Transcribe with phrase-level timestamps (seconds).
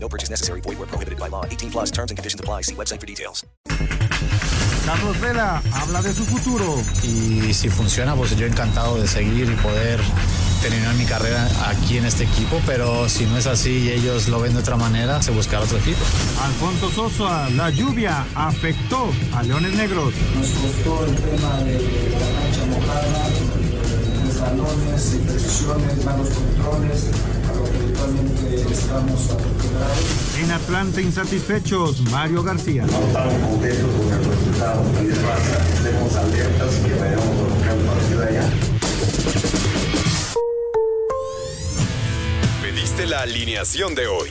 [0.00, 0.60] No purchase necessary.
[0.62, 1.44] Void where prohibited by law.
[1.44, 2.62] 18 plus terms and conditions apply.
[2.62, 3.44] See website for details.
[4.86, 6.82] Carlos Vela habla de su futuro.
[7.02, 10.00] Y si funciona, pues yo encantado de seguir y poder
[10.62, 14.40] terminar mi carrera aquí en este equipo, pero si no es así y ellos lo
[14.40, 16.00] ven de otra manera, se buscará otro equipo.
[16.42, 20.14] Alfonso Sosa, la lluvia afectó a Leones Negros.
[20.36, 23.28] Nos costó el tema de la cancha mojada,
[24.38, 27.10] resbalones, imprecisiones, malos controles,
[27.48, 30.38] a lo que habitualmente estamos acostumbrados.
[30.38, 32.84] En Atlanta insatisfechos, Mario García.
[32.86, 37.54] No estamos contentos con el resultado y de raza, estemos alertas y que vayamos a
[37.54, 38.50] buscar el partido allá.
[42.62, 44.30] Pediste la alineación de hoy.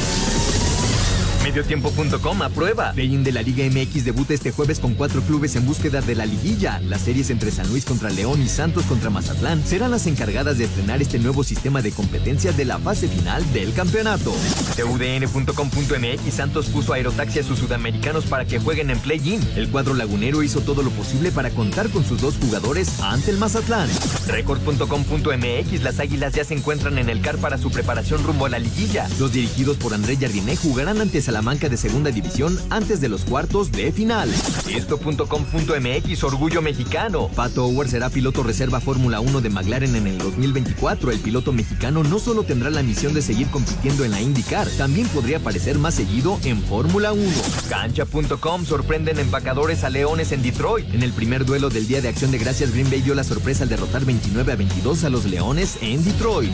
[1.51, 2.93] Mediotiempo.com aprueba.
[2.93, 6.25] Play-in de la Liga MX debuta este jueves con cuatro clubes en búsqueda de la
[6.25, 6.79] liguilla.
[6.79, 10.63] Las series entre San Luis contra León y Santos contra Mazatlán serán las encargadas de
[10.63, 14.33] estrenar este nuevo sistema de competencia de la fase final del campeonato.
[14.77, 19.41] TUDN.com.mx Santos puso aerotaxi a sus sudamericanos para que jueguen en play-in.
[19.57, 23.37] El cuadro lagunero hizo todo lo posible para contar con sus dos jugadores ante el
[23.37, 23.89] Mazatlán.
[24.27, 28.59] Record.com.mx Las águilas ya se encuentran en el CAR para su preparación rumbo a la
[28.59, 29.09] liguilla.
[29.19, 33.71] Los dirigidos por André Jardiné jugarán ante Salamanca de Segunda División antes de los cuartos
[33.71, 34.29] de final.
[34.69, 37.29] Esto.com.mx Orgullo Mexicano.
[37.29, 41.09] Pato Howard será piloto reserva Fórmula 1 de McLaren en el 2024.
[41.09, 45.07] El piloto mexicano no solo tendrá la misión de seguir compitiendo en la IndyCar, también
[45.07, 47.23] podría aparecer más seguido en Fórmula 1.
[47.69, 50.93] Cancha.com sorprenden empacadores a Leones en Detroit.
[50.93, 53.63] En el primer duelo del Día de Acción de Gracias, Green Bay dio la sorpresa
[53.63, 56.53] al derrotar 29 a 22 a los Leones en Detroit.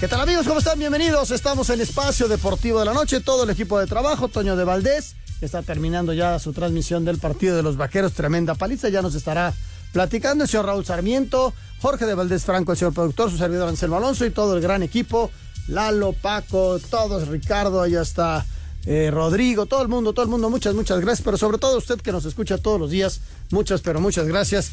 [0.00, 0.46] ¿Qué tal amigos?
[0.46, 0.78] ¿Cómo están?
[0.78, 1.32] Bienvenidos.
[1.32, 3.18] Estamos en Espacio Deportivo de la Noche.
[3.18, 7.56] Todo el equipo de trabajo, Toño de Valdés, está terminando ya su transmisión del partido
[7.56, 8.12] de los Vaqueros.
[8.12, 8.90] Tremenda paliza.
[8.90, 9.52] Ya nos estará
[9.92, 13.96] platicando el señor Raúl Sarmiento, Jorge de Valdés Franco, el señor productor, su servidor Anselmo
[13.96, 15.32] Alonso y todo el gran equipo.
[15.66, 18.46] Lalo, Paco, todos, Ricardo, allá está
[18.86, 20.48] eh, Rodrigo, todo el mundo, todo el mundo.
[20.48, 21.24] Muchas, muchas gracias.
[21.24, 23.20] Pero sobre todo usted que nos escucha todos los días.
[23.50, 24.70] Muchas, pero muchas gracias.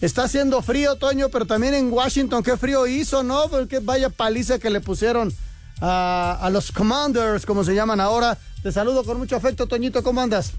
[0.00, 3.48] Está haciendo frío, Toño, pero también en Washington, qué frío hizo, ¿no?
[3.48, 5.32] Porque vaya paliza que le pusieron
[5.80, 8.38] a, a, los Commanders, como se llaman ahora.
[8.62, 10.52] Te saludo con mucho afecto, Toñito, ¿cómo andas?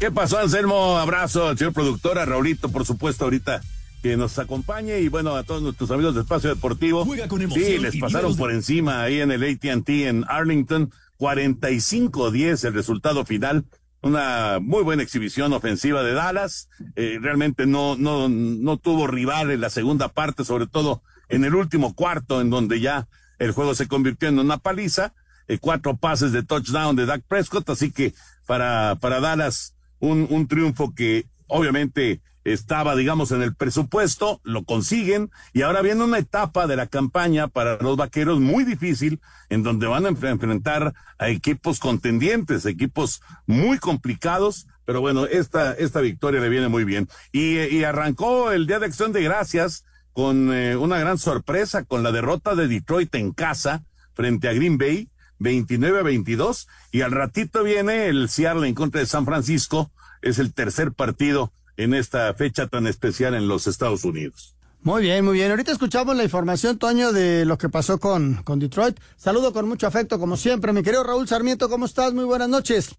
[0.00, 0.98] ¿Qué pasó, Anselmo?
[0.98, 3.62] Abrazo al señor productor, a Raulito, por supuesto, ahorita
[4.02, 7.06] que nos acompañe y bueno, a todos nuestros amigos de Espacio Deportivo.
[7.54, 13.64] sí, les pasaron por encima ahí en el AT&T en Arlington, 45-10 el resultado final
[14.02, 16.68] una muy buena exhibición ofensiva de Dallas.
[16.96, 21.54] Eh, realmente no, no, no tuvo rival en la segunda parte, sobre todo en el
[21.54, 23.08] último cuarto, en donde ya
[23.38, 25.14] el juego se convirtió en una paliza.
[25.48, 28.14] Eh, cuatro pases de touchdown de Dak Prescott, así que
[28.46, 35.30] para, para Dallas un, un triunfo que obviamente estaba, digamos, en el presupuesto, lo consiguen,
[35.52, 39.86] y ahora viene una etapa de la campaña para los vaqueros muy difícil, en donde
[39.86, 46.48] van a enfrentar a equipos contendientes, equipos muy complicados, pero bueno, esta, esta victoria le
[46.48, 47.08] viene muy bien.
[47.30, 52.02] Y, y arrancó el Día de Acción de Gracias con eh, una gran sorpresa, con
[52.02, 53.84] la derrota de Detroit en casa
[54.14, 55.08] frente a Green Bay,
[55.38, 59.90] 29 a 22, y al ratito viene el Seattle en contra de San Francisco,
[60.20, 64.56] es el tercer partido en esta fecha tan especial en los Estados Unidos.
[64.82, 65.50] Muy bien, muy bien.
[65.50, 68.98] Ahorita escuchamos la información, Toño, de lo que pasó con, con Detroit.
[69.16, 70.72] Saludo con mucho afecto, como siempre.
[70.72, 72.12] Mi querido Raúl Sarmiento, ¿cómo estás?
[72.12, 72.96] Muy buenas noches.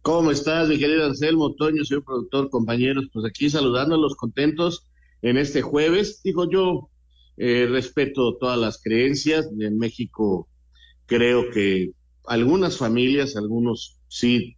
[0.00, 3.10] ¿Cómo estás, mi querido Anselmo, Toño, señor productor, compañeros?
[3.12, 4.86] Pues aquí saludándolos contentos
[5.20, 6.22] en este jueves.
[6.24, 6.88] Digo yo,
[7.36, 9.46] eh, respeto todas las creencias.
[9.60, 10.48] En México
[11.06, 11.92] creo que
[12.24, 14.56] algunas familias, algunos sí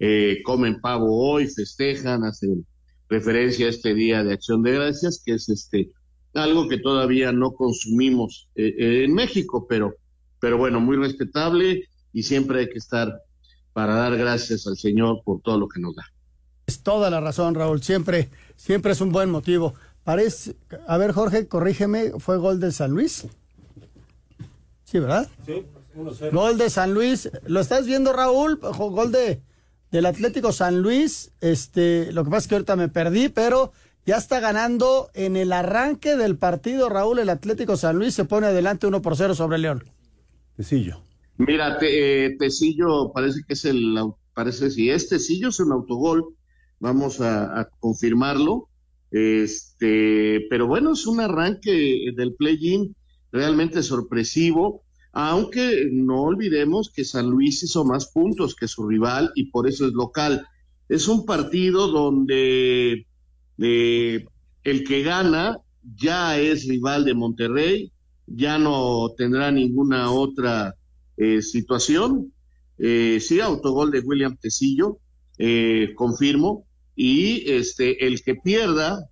[0.00, 2.66] eh, comen pavo hoy, festejan, hacen
[3.12, 5.90] referencia a este Día de Acción de Gracias, que es este
[6.34, 9.94] algo que todavía no consumimos eh, en México, pero,
[10.40, 13.22] pero bueno, muy respetable y siempre hay que estar
[13.74, 16.04] para dar gracias al Señor por todo lo que nos da.
[16.66, 17.82] Es toda la razón, Raúl.
[17.82, 19.74] Siempre, siempre es un buen motivo.
[20.04, 20.56] Parece,
[20.86, 23.26] a ver, Jorge, corrígeme, ¿fue gol de San Luis?
[24.84, 25.28] Sí, ¿verdad?
[25.44, 25.66] Sí,
[26.32, 27.30] Gol de San Luis.
[27.46, 28.58] ¿Lo estás viendo, Raúl?
[28.58, 29.42] Gol de
[29.92, 31.30] del Atlético San Luis.
[31.40, 33.72] Este, lo que pasa es que ahorita me perdí, pero
[34.04, 37.20] ya está ganando en el arranque del partido, Raúl.
[37.20, 39.84] El Atlético San Luis se pone adelante 1 por 0 sobre León.
[40.56, 41.02] Tecillo.
[41.36, 43.96] Mira, te, eh, Tecillo parece que es el,
[44.34, 46.34] parece si es Tecillo es un autogol,
[46.80, 48.68] vamos a, confirmarlo.
[49.10, 52.96] Este, pero bueno, es un arranque del play-in
[53.30, 59.44] realmente sorpresivo, aunque no olvidemos que San Luis hizo más puntos que su rival y
[59.50, 60.46] por eso es local.
[60.88, 63.06] Es un partido donde
[63.58, 64.24] eh,
[64.64, 65.58] el que gana
[65.96, 67.92] ya es rival de Monterrey,
[68.26, 70.74] ya no tendrá ninguna otra
[71.16, 72.32] eh, situación.
[72.78, 74.98] Eh, sí, autogol de William Tecillo,
[75.38, 76.66] eh, confirmo.
[76.94, 79.08] Y este, el que pierda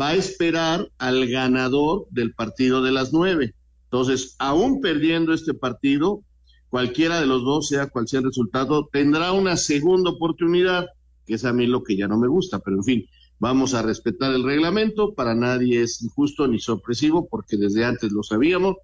[0.00, 3.54] va a esperar al ganador del partido de las nueve.
[3.90, 6.22] Entonces, aún perdiendo este partido,
[6.68, 10.86] cualquiera de los dos, sea cual sea el resultado, tendrá una segunda oportunidad,
[11.26, 13.06] que es a mí lo que ya no me gusta, pero en fin,
[13.38, 18.22] vamos a respetar el reglamento, para nadie es injusto ni sorpresivo, porque desde antes lo
[18.22, 18.76] sabíamos,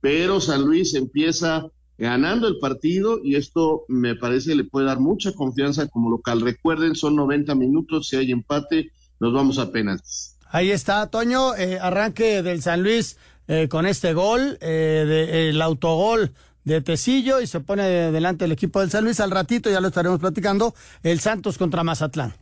[0.00, 1.66] pero San Luis empieza
[1.98, 6.40] ganando el partido y esto me parece le puede dar mucha confianza como local.
[6.40, 10.36] Recuerden, son 90 minutos, si hay empate, nos vamos a penaltis.
[10.50, 13.16] Ahí está, Toño, eh, arranque del San Luis
[13.52, 16.32] eh, con este gol, eh, de, el autogol
[16.64, 19.20] de Tecillo y se pone delante el equipo del San Luis.
[19.20, 22.32] Al ratito ya lo estaremos platicando, el Santos contra Mazatlán.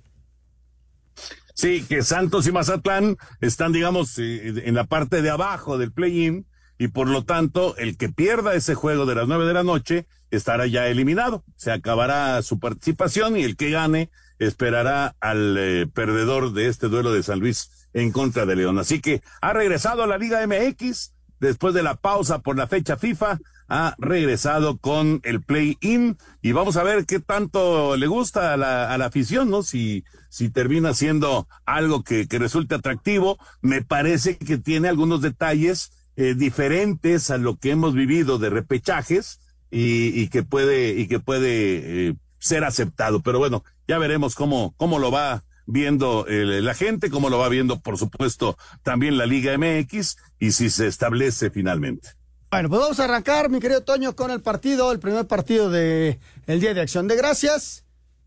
[1.52, 6.46] Sí, que Santos y Mazatlán están, digamos, en la parte de abajo del play-in
[6.78, 10.06] y por lo tanto el que pierda ese juego de las nueve de la noche
[10.30, 11.42] estará ya eliminado.
[11.56, 17.12] Se acabará su participación y el que gane esperará al eh, perdedor de este duelo
[17.12, 18.78] de San Luis en contra de León.
[18.78, 22.96] Así que ha regresado a la Liga MX después de la pausa por la fecha
[22.96, 23.38] FIFA.
[23.68, 28.92] Ha regresado con el play-in y vamos a ver qué tanto le gusta a la,
[28.92, 29.62] a la afición, ¿no?
[29.62, 33.38] Si, si termina siendo algo que, que resulte atractivo.
[33.62, 39.40] Me parece que tiene algunos detalles eh, diferentes a lo que hemos vivido de repechajes
[39.70, 43.20] y, que puede y que puede eh, ser aceptado.
[43.20, 47.80] Pero bueno, ya veremos cómo cómo lo va viendo la gente, cómo lo va viendo,
[47.80, 52.10] por supuesto, también la Liga MX y si se establece finalmente.
[52.50, 56.18] Bueno, pues vamos a arrancar, mi querido Toño, con el partido, el primer partido de
[56.46, 57.84] el Día de Acción de Gracias,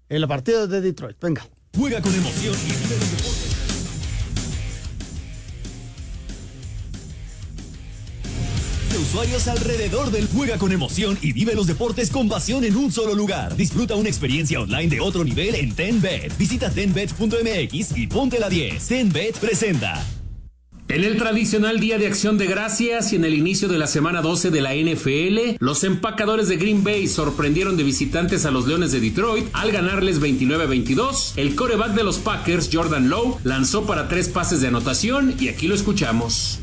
[0.07, 1.17] el partido de Detroit.
[1.19, 1.45] Venga.
[1.75, 3.42] Juega con emoción y
[8.97, 13.15] usuarios alrededor del juega con emoción y vive los deportes con pasión en un solo
[13.15, 13.55] lugar.
[13.55, 16.37] Disfruta una experiencia online de otro nivel en TenBet.
[16.37, 18.87] Visita tenbet.mx y ponte la 10.
[18.87, 20.22] TenBet presenta.
[20.93, 24.21] En el tradicional Día de Acción de Gracias y en el inicio de la semana
[24.21, 28.91] 12 de la NFL, los empacadores de Green Bay sorprendieron de visitantes a los Leones
[28.91, 31.33] de Detroit al ganarles 29-22.
[31.35, 35.67] El coreback de los Packers, Jordan Lowe, lanzó para tres pases de anotación y aquí
[35.67, 36.59] lo escuchamos.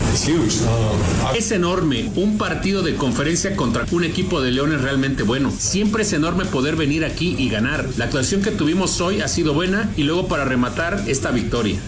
[1.35, 5.51] Es enorme, un partido de conferencia contra un equipo de Leones realmente bueno.
[5.51, 7.85] Siempre es enorme poder venir aquí y ganar.
[7.97, 11.81] La actuación que tuvimos hoy ha sido buena y luego para rematar esta victoria.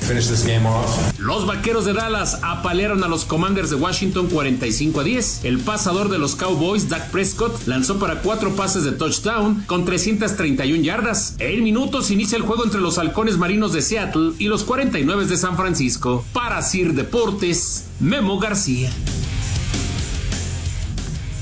[1.19, 5.45] Los Vaqueros de Dallas apalearon a los Commanders de Washington 45 a 10.
[5.45, 10.83] El pasador de los Cowboys, Dak Prescott, lanzó para cuatro pases de touchdown con 331
[10.83, 11.35] yardas.
[11.39, 15.37] En minutos inicia el juego entre los halcones marinos de Seattle y los 49 de
[15.37, 16.25] San Francisco.
[16.33, 18.91] Para Sir Deportes, Memo García.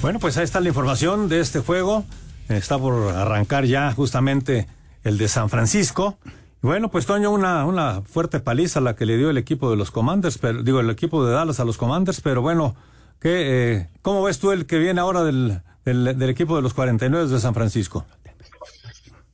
[0.02, 2.04] Bueno, pues ahí está la información de este juego.
[2.48, 4.66] Está por arrancar ya justamente
[5.04, 6.18] el de San Francisco.
[6.62, 9.90] Bueno, pues Toño, una, una fuerte paliza la que le dio el equipo de los
[9.90, 12.76] Commanders, pero, digo, el equipo de Dallas a los Commanders, pero bueno,
[13.18, 17.28] ¿qué, eh, ¿cómo ves tú el que viene ahora del, del, equipo de los 49
[17.28, 18.04] de San Francisco?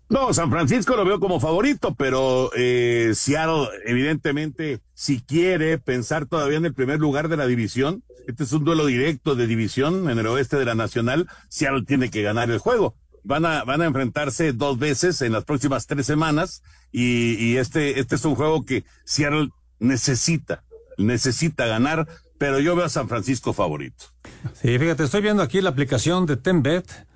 [0.09, 6.59] No, San Francisco lo veo como favorito, pero eh, Seattle, evidentemente, si quiere pensar todavía
[6.59, 10.21] en el primer lugar de la división, este es un duelo directo de división en
[10.21, 12.95] el oeste de la Nacional, Seattle tiene que ganar el juego
[13.26, 18.14] van a, van a enfrentarse dos veces en las próximas tres semanas y, este, este
[18.14, 20.64] es un juego que Seattle necesita,
[20.97, 22.06] necesita ganar
[22.38, 24.04] pero yo veo a San Francisco favorito.
[24.52, 27.06] Sí, fíjate, estoy viendo aquí la aplicación de Tenbet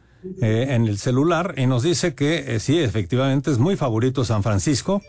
[0.40, 4.43] eh, en el celular y nos dice que eh, sí, efectivamente es muy favorito San
[4.43, 5.02] Francisco.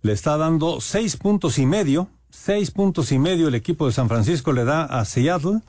[0.00, 4.08] Le está dando seis puntos y medio, seis puntos y medio el equipo de San
[4.08, 5.60] Francisco le da a Seattle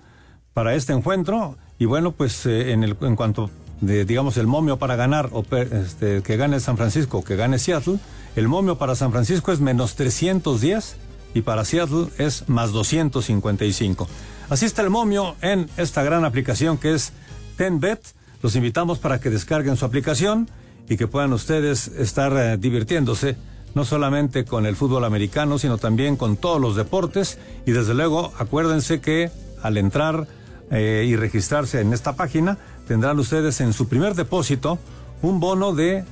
[0.53, 1.57] para este encuentro.
[1.77, 3.49] Y bueno, pues eh, en, el, en cuanto
[3.81, 7.99] de, digamos, el momio para ganar, o este, que gane San Francisco, que gane Seattle,
[8.35, 10.97] el momio para San Francisco es menos 310
[11.33, 14.07] y para Seattle es más 255.
[14.49, 17.13] Así está el momio en esta gran aplicación que es
[17.57, 18.01] TenBet.
[18.41, 20.49] Los invitamos para que descarguen su aplicación
[20.87, 23.37] y que puedan ustedes estar eh, divirtiéndose
[23.73, 27.37] no solamente con el fútbol americano, sino también con todos los deportes.
[27.65, 29.29] Y desde luego, acuérdense que
[29.61, 30.27] al entrar
[30.71, 34.79] eh, y registrarse en esta página, tendrán ustedes en su primer depósito
[35.21, 36.03] un bono de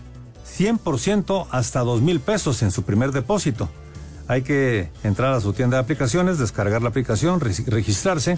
[0.57, 3.69] 100% hasta dos mil pesos en su primer depósito.
[4.27, 8.37] Hay que entrar a su tienda de aplicaciones, descargar la aplicación, registrarse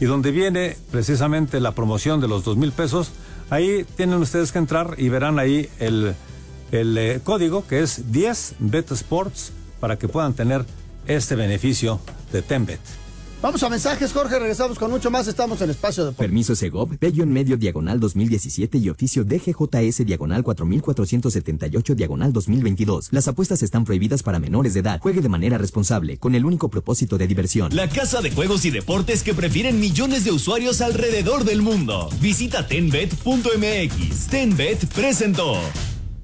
[0.00, 3.12] y donde viene precisamente la promoción de los dos mil pesos,
[3.50, 6.14] ahí tienen ustedes que entrar y verán ahí el,
[6.72, 10.64] el eh, código que es 10 Bet Sports para que puedan tener
[11.06, 12.00] este beneficio
[12.32, 12.80] de Tembet.
[13.46, 14.40] Vamos a mensajes, Jorge.
[14.40, 15.28] Regresamos con mucho más.
[15.28, 16.10] Estamos en espacio de.
[16.10, 23.10] Permiso Segov, bello en medio diagonal 2017 y oficio DGJS diagonal 4478 diagonal 2022.
[23.12, 24.98] Las apuestas están prohibidas para menores de edad.
[25.00, 27.72] Juegue de manera responsable, con el único propósito de diversión.
[27.72, 32.08] La casa de juegos y deportes que prefieren millones de usuarios alrededor del mundo.
[32.20, 34.26] Visita tenbet.mx.
[34.26, 35.56] Tenbet presentó.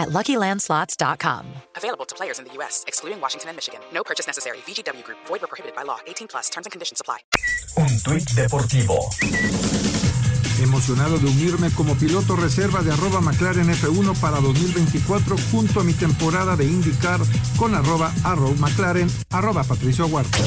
[0.00, 1.46] at LuckyLandSlots.com.
[1.76, 3.80] Available to players in the U.S., excluding Washington and Michigan.
[3.92, 4.58] No purchase necessary.
[4.66, 5.18] VGW Group.
[5.26, 5.98] Void where prohibited by law.
[6.06, 6.48] 18 plus.
[6.48, 7.18] Terms and conditions apply.
[7.76, 8.98] Un tuit deportivo.
[10.62, 15.94] Emocionado de unirme como piloto reserva de arroba McLaren F1 para 2024 junto a mi
[15.94, 17.20] temporada de indicar
[17.56, 20.38] con arroba arrow McLaren arroba Patricio Huerta.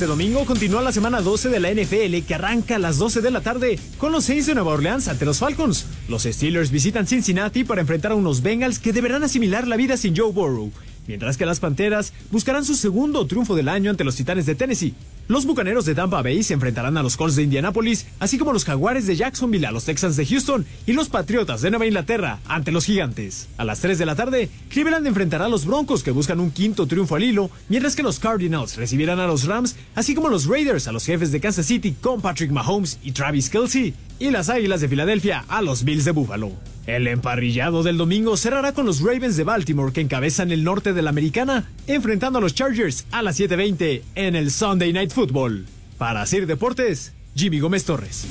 [0.00, 3.30] Este domingo continúa la semana 12 de la NFL que arranca a las 12 de
[3.30, 5.84] la tarde con los Saints de Nueva Orleans ante los Falcons.
[6.08, 10.16] Los Steelers visitan Cincinnati para enfrentar a unos Bengals que deberán asimilar la vida sin
[10.16, 10.72] Joe Burrow
[11.06, 14.94] mientras que las Panteras buscarán su segundo triunfo del año ante los Titanes de Tennessee.
[15.30, 18.64] Los Bucaneros de Tampa Bay se enfrentarán a los Colts de Indianapolis, así como los
[18.64, 22.72] Jaguares de Jacksonville a los Texans de Houston y los Patriotas de Nueva Inglaterra ante
[22.72, 23.46] los Gigantes.
[23.56, 26.88] A las 3 de la tarde, Cleveland enfrentará a los Broncos que buscan un quinto
[26.88, 30.88] triunfo al hilo, mientras que los Cardinals recibirán a los Rams, así como los Raiders
[30.88, 34.80] a los jefes de Kansas City con Patrick Mahomes y Travis Kelsey, y las Águilas
[34.80, 36.52] de Filadelfia a los Bills de Buffalo.
[36.86, 41.02] El emparrillado del domingo cerrará con los Ravens de Baltimore que encabezan el norte de
[41.02, 45.66] la americana, enfrentando a los Chargers a las 7:20 en el Sunday Night Football.
[45.98, 48.26] Para hacer deportes, Jimmy Gómez Torres.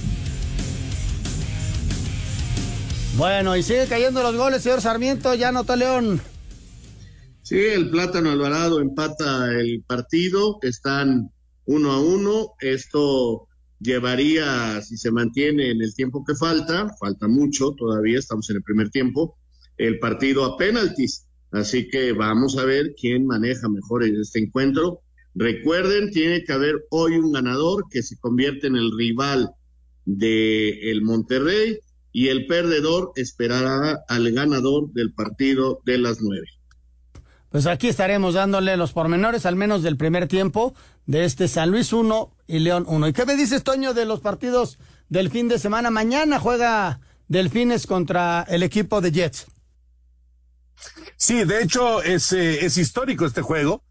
[3.18, 6.22] Bueno, y sigue cayendo los goles, señor Sarmiento, ya anotó León.
[7.42, 11.32] Sí, el Plátano Alvarado empata el partido, están
[11.66, 13.49] uno a uno, esto
[13.80, 18.64] llevaría, si se mantiene en el tiempo que falta, falta mucho todavía, estamos en el
[18.64, 19.38] primer tiempo,
[19.78, 21.26] el partido a penaltis.
[21.52, 25.02] Así que vamos a ver quién maneja mejor en este encuentro.
[25.34, 29.50] Recuerden, tiene que haber hoy un ganador que se convierte en el rival
[30.06, 31.80] de el Monterrey
[32.12, 36.48] y el perdedor esperará al ganador del partido de las nueve.
[37.50, 40.76] Pues aquí estaremos dándole los pormenores, al menos del primer tiempo,
[41.08, 43.08] de este San Luis 1 y León 1.
[43.08, 44.78] ¿Y qué me dices, Toño, de los partidos
[45.10, 45.90] del fin de semana?
[45.90, 49.48] Mañana juega Delfines contra el equipo de Jets.
[51.18, 53.84] Sí, de hecho es, eh, es histórico este juego,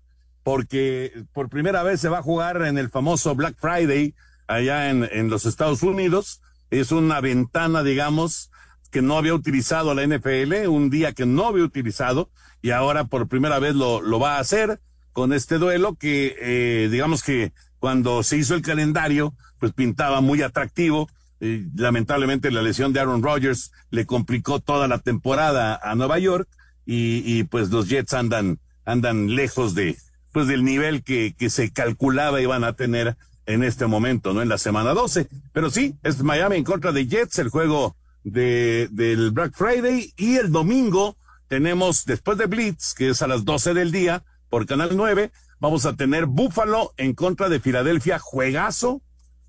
[0.45, 4.15] porque por primera vez se va a jugar en el famoso Black Friday
[4.47, 6.41] allá en, en los Estados Unidos.
[6.71, 8.51] Es una ventana, digamos,
[8.91, 12.31] que no había utilizado la NFL, un día que no había utilizado
[12.63, 14.81] y ahora por primera vez lo, lo va a hacer
[15.13, 20.43] con este duelo que eh, digamos que cuando se hizo el calendario pues pintaba muy
[20.43, 21.09] atractivo.
[21.41, 26.49] lamentablemente la lesión de Aaron Rodgers le complicó toda la temporada a Nueva York
[26.87, 29.97] y, y pues los Jets andan andan lejos de
[30.33, 33.17] pues del nivel que, que se calculaba iban a tener
[33.47, 34.43] en este momento, ¿no?
[34.43, 35.27] En la semana 12.
[35.53, 40.37] Pero sí, es Miami en contra de Jets, el juego de, del Black Friday y
[40.37, 41.17] el domingo
[41.49, 45.87] tenemos después de Blitz, que es a las 12 del día por Canal 9, Vamos
[45.87, 49.03] a tener Búfalo en contra de Filadelfia, juegazo,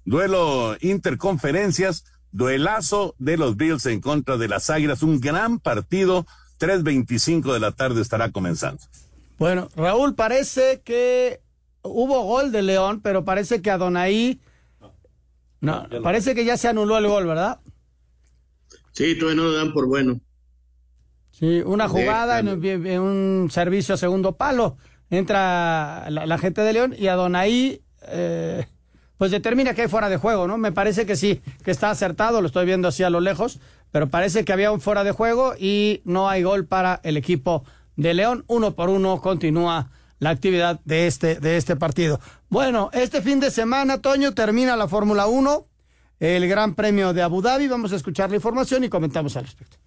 [0.05, 6.25] duelo interconferencias, duelazo de los Bills en contra de las Águilas, un gran partido,
[6.59, 8.81] 3.25 de la tarde estará comenzando.
[9.38, 11.41] Bueno, Raúl, parece que
[11.83, 14.39] hubo gol de León, pero parece que Adonai,
[15.61, 17.59] no, parece que ya se anuló el gol, ¿verdad?
[18.91, 20.19] Sí, todavía no lo dan por bueno.
[21.31, 24.77] Sí, una jugada en, en un servicio a segundo palo
[25.10, 28.65] entra la, gente de León y Adonai eh,
[29.17, 30.58] pues determina que hay fuera de juego, ¿no?
[30.58, 33.60] Me parece que sí, que está acertado, lo estoy viendo así a lo lejos,
[33.91, 37.65] pero parece que había un fuera de juego y no hay gol para el equipo
[37.96, 38.46] de León.
[38.48, 42.19] Uno por uno continúa la actividad de este, de este partido.
[42.50, 45.65] Bueno, este fin de semana, Toño, termina la Fórmula 1,
[46.19, 47.67] el Gran Premio de Abu Dhabi.
[47.67, 49.77] Vamos a escuchar la información y comentamos al respecto.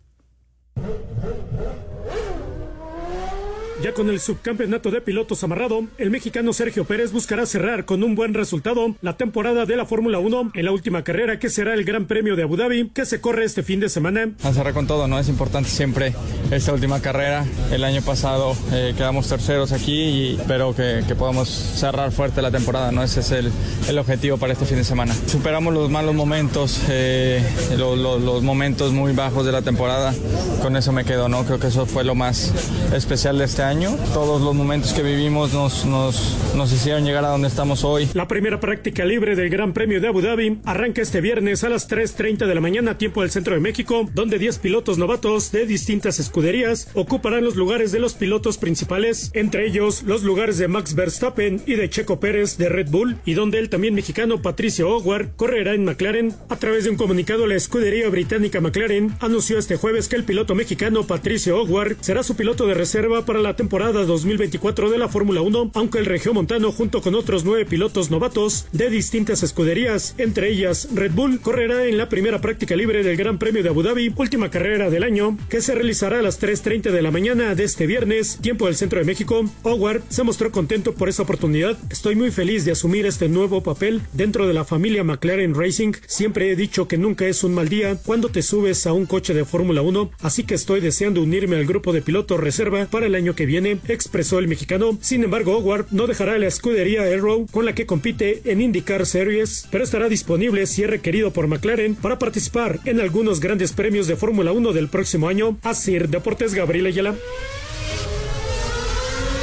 [3.82, 8.14] Ya con el subcampeonato de pilotos amarrado, el mexicano Sergio Pérez buscará cerrar con un
[8.14, 11.82] buen resultado la temporada de la Fórmula 1 en la última carrera que será el
[11.82, 14.30] Gran Premio de Abu Dhabi que se corre este fin de semana.
[14.44, 15.18] A cerrar con todo, ¿no?
[15.18, 16.14] Es importante siempre
[16.52, 17.44] esta última carrera.
[17.72, 22.92] El año pasado eh, quedamos terceros aquí y espero que, podamos cerrar fuerte la temporada,
[22.92, 23.02] ¿no?
[23.02, 23.50] Ese es el,
[23.88, 25.12] el, objetivo para este fin de semana.
[25.26, 27.42] Superamos los malos momentos, eh,
[27.76, 30.14] los, los momentos muy bajos de la temporada.
[30.62, 31.44] Con eso me quedo, ¿no?
[31.44, 32.52] Creo que eso fue lo más
[32.94, 33.71] especial de este año
[34.12, 38.06] todos los momentos que vivimos nos, nos, nos hicieron llegar a donde estamos hoy.
[38.12, 41.88] La primera práctica libre del Gran Premio de Abu Dhabi arranca este viernes a las
[41.88, 46.18] 3.30 de la mañana, tiempo del centro de México, donde 10 pilotos novatos de distintas
[46.18, 51.62] escuderías ocuparán los lugares de los pilotos principales, entre ellos los lugares de Max Verstappen
[51.66, 55.72] y de Checo Pérez de Red Bull, y donde el también mexicano Patricio Howard correrá
[55.72, 56.34] en McLaren.
[56.50, 60.54] A través de un comunicado, la escudería británica McLaren anunció este jueves que el piloto
[60.54, 65.40] mexicano Patricio Howard será su piloto de reserva para la temporada 2024 de la Fórmula
[65.40, 70.88] 1, aunque el regiomontano junto con otros nueve pilotos novatos de distintas escuderías, entre ellas
[70.92, 74.50] Red Bull, correrá en la primera práctica libre del Gran Premio de Abu Dhabi, última
[74.50, 78.38] carrera del año, que se realizará a las 3.30 de la mañana de este viernes,
[78.42, 79.44] tiempo del centro de México.
[79.62, 81.78] Howard se mostró contento por esa oportunidad.
[81.88, 85.92] Estoy muy feliz de asumir este nuevo papel dentro de la familia McLaren Racing.
[86.08, 89.34] Siempre he dicho que nunca es un mal día cuando te subes a un coche
[89.34, 93.14] de Fórmula 1, así que estoy deseando unirme al grupo de pilotos reserva para el
[93.14, 94.96] año que viene viene, expresó el mexicano.
[95.02, 99.68] Sin embargo, Howard no dejará la escudería Arrow con la que compite en IndyCar Series,
[99.70, 104.16] pero estará disponible si es requerido por McLaren para participar en algunos grandes premios de
[104.16, 105.58] Fórmula 1 del próximo año.
[105.62, 107.14] Así, Deportes Gabriel Ayala.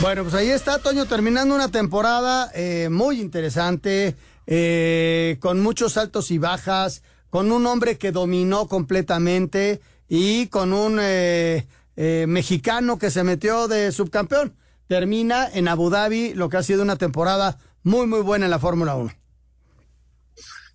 [0.01, 4.15] Bueno, pues ahí está, Toño, terminando una temporada eh, muy interesante,
[4.47, 10.97] eh, con muchos altos y bajas, con un hombre que dominó completamente y con un
[10.99, 11.67] eh,
[12.01, 14.55] eh, mexicano que se metió de subcampeón.
[14.87, 18.59] Termina en Abu Dhabi lo que ha sido una temporada muy, muy buena en la
[18.59, 19.11] Fórmula 1.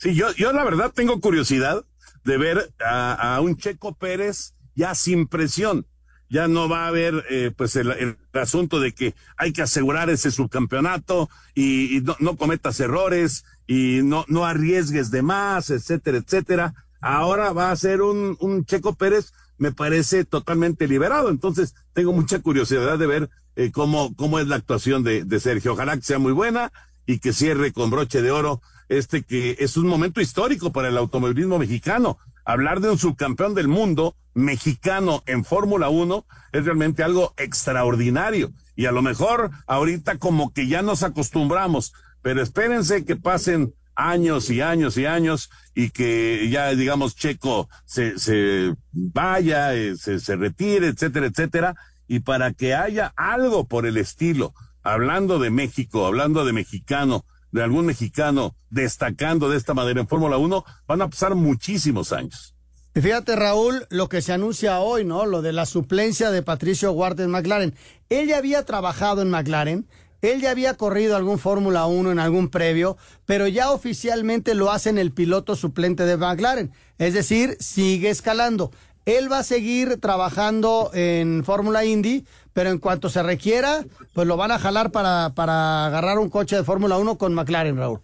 [0.01, 1.83] Sí, yo, yo la verdad tengo curiosidad
[2.25, 5.87] de ver a, un Checo Pérez ya sin presión.
[6.29, 10.31] Ya no va a haber eh, pues el, asunto de que hay que asegurar ese
[10.31, 16.75] subcampeonato y, no, cometas errores y no, no arriesgues de más, etcétera, etcétera.
[17.01, 21.31] Ahora va a ser un, un Checo Pérez me parece totalmente liberado.
[21.31, 25.73] Entonces, tengo mucha curiosidad de ver eh, cómo, cómo es la actuación de, de Sergio.
[25.73, 26.73] Ojalá que sea muy buena
[27.07, 30.99] y que cierre con broche de oro este que es un momento histórico para el
[30.99, 32.19] automovilismo mexicano.
[32.45, 38.53] Hablar de un subcampeón del mundo mexicano en Fórmula 1 es realmente algo extraordinario.
[38.77, 44.51] Y a lo mejor ahorita como que ya nos acostumbramos, pero espérense que pasen años
[44.51, 50.37] y años y años y que ya, digamos, Checo se, se vaya, eh, se, se
[50.37, 51.75] retire, etcétera, etcétera,
[52.07, 57.63] y para que haya algo por el estilo, hablando de México, hablando de mexicano, de
[57.63, 62.55] algún mexicano destacando de esta manera en Fórmula 1, van a pasar muchísimos años.
[62.95, 65.27] Fíjate, Raúl, lo que se anuncia hoy, ¿no?
[65.27, 67.75] Lo de la suplencia de Patricio Ward en McLaren.
[68.09, 69.89] Él ya había trabajado en McLaren,
[70.25, 74.91] él ya había corrido algún Fórmula 1 en algún previo, pero ya oficialmente lo hace
[74.91, 76.73] en el piloto suplente de McLaren.
[76.99, 78.71] Es decir, sigue escalando.
[79.07, 83.85] Él va a seguir trabajando en Fórmula Indy, pero en cuanto se requiera,
[84.15, 87.77] pues lo van a jalar para, para agarrar un coche de Fórmula 1 con McLaren,
[87.77, 88.01] Raúl.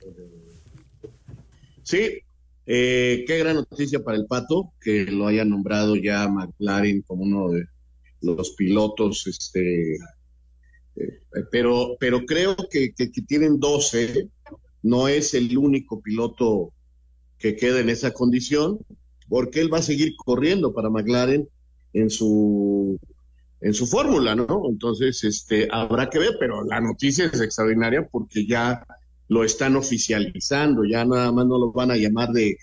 [1.83, 2.19] Sí,
[2.67, 7.51] eh, qué gran noticia para el Pato que lo haya nombrado ya McLaren como uno
[7.51, 7.65] de
[8.21, 9.97] los pilotos este,
[11.51, 14.29] pero, pero creo que, que, tienen 12,
[14.83, 16.73] no es el único piloto
[17.39, 18.79] que queda en esa condición,
[19.29, 21.49] porque él va a seguir corriendo para McLaren
[21.93, 22.99] en su
[23.63, 24.63] en su fórmula, ¿no?
[24.71, 28.87] Entonces, este, habrá que ver, pero la noticia es extraordinaria porque ya
[29.29, 32.57] lo están oficializando, ya nada más no lo van a llamar de,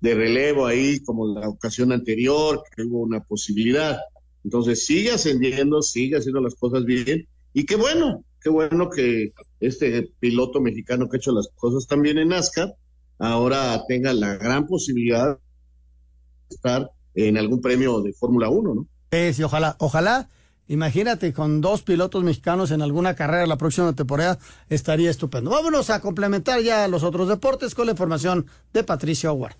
[0.00, 3.98] de relevo ahí como la ocasión anterior, que hubo una posibilidad.
[4.44, 10.12] Entonces sigue ascendiendo, sigue haciendo las cosas bien y qué bueno, qué bueno que este
[10.20, 12.74] piloto mexicano que ha hecho las cosas también en NASCAR
[13.18, 18.86] ahora tenga la gran posibilidad de estar en algún premio de Fórmula 1, ¿no?
[19.32, 20.28] Sí, ojalá, ojalá.
[20.68, 24.38] Imagínate, con dos pilotos mexicanos en alguna carrera la próxima temporada,
[24.68, 25.48] estaría estupendo.
[25.48, 29.56] Vámonos a complementar ya los otros deportes con la información de Patricio Howard.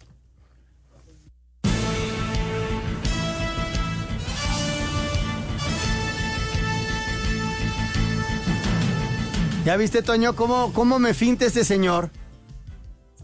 [9.66, 12.11] ¿Ya viste, Toño, cómo, cómo me finte este señor?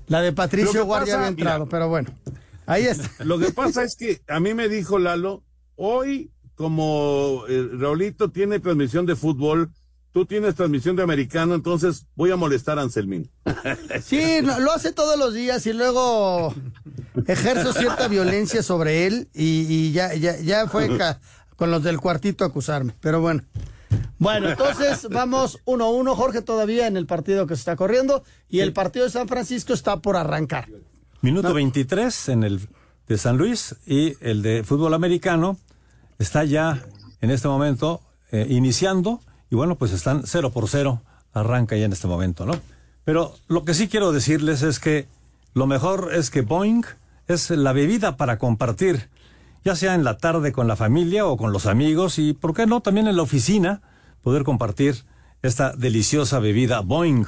[0.09, 2.11] La de Patricio Guardia había entrado, pero bueno.
[2.67, 3.09] Ahí está.
[3.25, 5.45] Lo que pasa es que a mí me dijo Lalo,
[5.77, 9.71] hoy como eh, Raulito tiene transmisión de fútbol,
[10.11, 13.31] tú tienes transmisión de americano, entonces voy a molestar a Anselmín.
[14.03, 16.53] Sí, lo hace todos los días y luego
[17.29, 20.89] ejerzo cierta violencia sobre él y, ya, ya, ya fue
[21.55, 23.45] con los del cuartito a acusarme, pero bueno.
[24.23, 28.61] Bueno, entonces vamos 1 uno, Jorge todavía en el partido que se está corriendo y
[28.61, 30.69] el partido de San Francisco está por arrancar.
[31.23, 32.61] Minuto 23 en el
[33.09, 35.57] de San Luis y el de fútbol americano
[36.21, 36.85] está ya
[37.21, 41.93] en este momento eh, iniciando y bueno, pues están 0 por 0, arranca ya en
[41.93, 42.53] este momento, ¿no?
[43.03, 45.09] Pero lo que sí quiero decirles es que
[45.53, 46.85] lo mejor es que Boeing
[47.27, 49.11] es la bebida para compartir,
[49.65, 52.67] ya sea en la tarde con la familia o con los amigos y, ¿por qué
[52.67, 53.83] no?, también en la oficina
[54.23, 55.05] poder compartir
[55.43, 57.27] esta deliciosa bebida Boeing.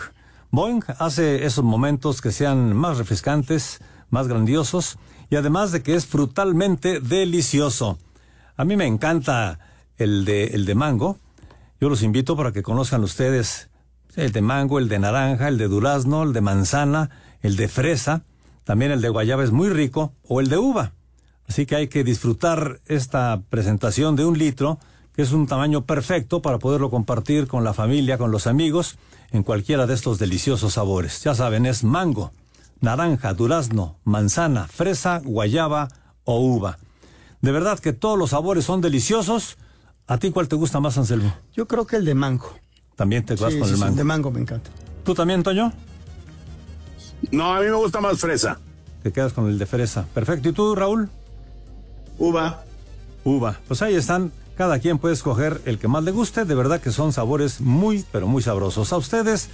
[0.51, 3.81] Boeing hace esos momentos que sean más refrescantes,
[4.11, 4.99] más grandiosos
[5.31, 7.99] y además de que es frutalmente delicioso.
[8.57, 9.59] A mí me encanta
[9.97, 11.19] el de, el de mango.
[11.81, 13.69] Yo los invito para que conozcan ustedes
[14.15, 17.11] el de mango, el de naranja, el de durazno, el de manzana,
[17.43, 18.23] el de fresa.
[18.63, 20.93] También el de guayaba es muy rico o el de uva.
[21.49, 24.79] Así que hay que disfrutar esta presentación de un litro
[25.15, 28.97] que es un tamaño perfecto para poderlo compartir con la familia, con los amigos,
[29.31, 31.23] en cualquiera de estos deliciosos sabores.
[31.23, 32.33] Ya saben, es mango,
[32.81, 35.89] naranja, durazno, manzana, fresa, guayaba
[36.25, 36.79] o uva.
[37.41, 39.57] De verdad que todos los sabores son deliciosos.
[40.07, 41.33] ¿A ti cuál te gusta más, Anselmo?
[41.55, 42.53] Yo creo que el de mango.
[42.97, 43.93] También te vas con el mango.
[43.93, 44.71] El de mango me encanta.
[45.05, 45.73] ¿Tú también, Toño?
[47.31, 48.59] No, a mí me gusta más fresa.
[49.03, 50.07] Te quedas con el de fresa.
[50.13, 50.49] Perfecto.
[50.49, 51.09] ¿Y tú, Raúl?
[52.19, 52.65] Uva.
[53.25, 53.61] Uva.
[53.69, 56.45] Pues ahí están cada quien puede escoger el que más le guste.
[56.45, 58.93] De verdad que son sabores muy, pero muy sabrosos.
[58.93, 59.49] A ustedes,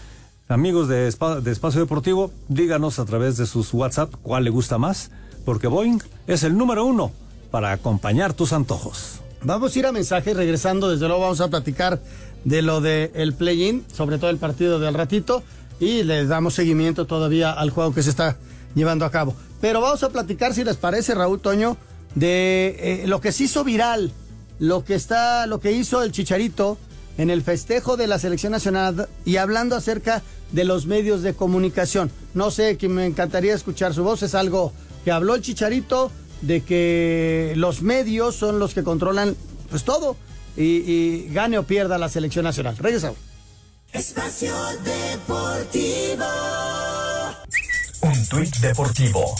[0.48, 5.10] amigos de, Espacio Deportivo, díganos a través de sus WhatsApp cuál le gusta más,
[5.44, 7.12] porque Boeing es el número uno
[7.50, 9.20] para acompañar tus antojos.
[9.42, 10.90] Vamos a ir a mensajes regresando.
[10.90, 12.00] Desde luego vamos a platicar
[12.44, 15.42] de lo del el play-in, sobre todo el partido del ratito,
[15.78, 18.36] y les damos seguimiento todavía al juego que se está
[18.74, 19.34] llevando a cabo.
[19.62, 21.76] Pero vamos a platicar, si les parece, Raúl Toño,
[22.14, 24.12] de eh, lo que se hizo viral
[24.60, 26.78] lo que está, lo que hizo el Chicharito
[27.18, 32.10] en el festejo de la selección nacional y hablando acerca de los medios de comunicación.
[32.34, 34.22] No sé, que me encantaría escuchar su voz.
[34.22, 34.72] Es algo
[35.04, 39.34] que habló el Chicharito de que los medios son los que controlan
[39.70, 40.16] pues todo
[40.56, 42.76] y, gane o pierda la selección nacional.
[42.76, 43.18] Regresamos.
[43.92, 46.24] Espacio Deportivo.
[48.02, 49.34] Un tuit deportivo.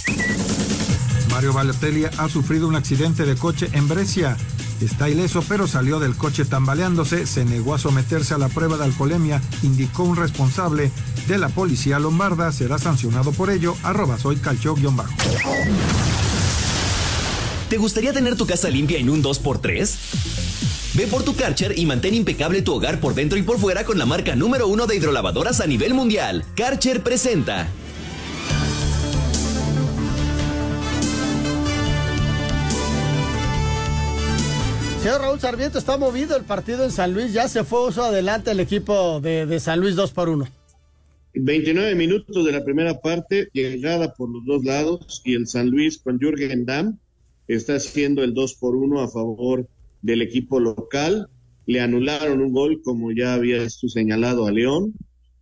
[1.30, 4.36] Mario Balotelli ha sufrido un accidente de coche en Brescia.
[4.80, 8.84] Está ileso, pero salió del coche tambaleándose, se negó a someterse a la prueba de
[8.84, 10.90] alcoholemia, indicó un responsable
[11.28, 15.12] de la policía lombarda, será sancionado por ello, arroba soy calcio-bajo.
[17.68, 19.96] ¿Te gustaría tener tu casa limpia en un 2x3?
[20.94, 23.98] Ve por tu Karcher y mantén impecable tu hogar por dentro y por fuera con
[23.98, 26.44] la marca número uno de hidrolavadoras a nivel mundial.
[26.56, 27.68] Karcher presenta.
[35.00, 37.32] Señor Raúl Sarmiento, está movido el partido en San Luis.
[37.32, 40.46] Ya se fue uso adelante el equipo de, San Luis 2 por 1.
[41.32, 45.96] 29 minutos de la primera parte, llegada por los dos lados, y el San Luis
[45.96, 46.98] con Jürgen Damm
[47.48, 49.66] está haciendo el 2 por 1 a favor
[50.02, 51.30] del equipo local.
[51.64, 54.92] Le anularon un gol, como ya habías tú señalado a León,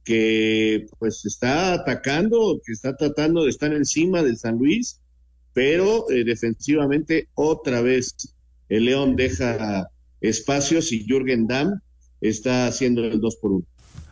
[0.05, 5.01] que pues está atacando, que está tratando de estar encima del San Luis,
[5.53, 8.15] pero eh, defensivamente otra vez
[8.69, 9.89] el León deja
[10.21, 11.81] espacios y Jürgen Damm
[12.21, 13.65] está haciendo el 2 por 1.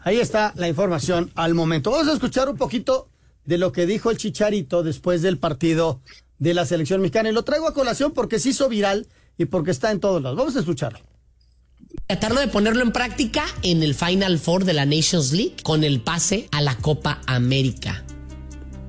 [0.05, 1.91] Ahí está la información al momento.
[1.91, 3.09] Vamos a escuchar un poquito
[3.45, 6.01] de lo que dijo el Chicharito después del partido
[6.39, 7.31] de la selección mexicana.
[7.31, 10.39] Y lo traigo a colación porque se hizo viral y porque está en todos lados.
[10.39, 11.01] Vamos a escucharlo.
[12.07, 16.01] Tratarlo de ponerlo en práctica en el Final Four de la Nations League con el
[16.01, 18.06] pase a la Copa América.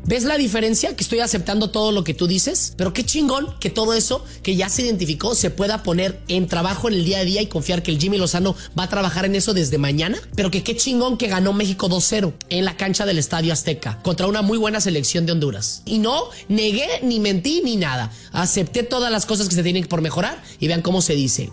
[0.07, 0.95] ¿Ves la diferencia?
[0.95, 4.55] Que estoy aceptando todo lo que tú dices, pero qué chingón que todo eso que
[4.55, 7.83] ya se identificó se pueda poner en trabajo en el día a día y confiar
[7.83, 11.17] que el Jimmy Lozano va a trabajar en eso desde mañana, pero que qué chingón
[11.17, 15.25] que ganó México 2-0 en la cancha del Estadio Azteca contra una muy buena selección
[15.25, 15.81] de Honduras.
[15.83, 18.09] Y no negué, ni mentí, ni nada.
[18.31, 21.49] Acepté todas las cosas que se tienen por mejorar y vean cómo se dice.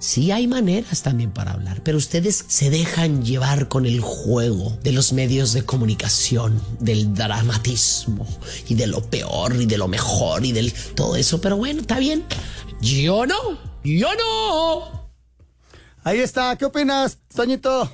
[0.00, 4.92] Sí hay maneras también para hablar, pero ustedes se dejan llevar con el juego de
[4.92, 8.24] los medios de comunicación, del dramatismo
[8.68, 11.40] y de lo peor y de lo mejor y del todo eso.
[11.40, 12.24] Pero bueno, está bien.
[12.80, 15.10] Yo no, yo no.
[16.04, 17.92] Ahí está, ¿qué opinas, Toñito?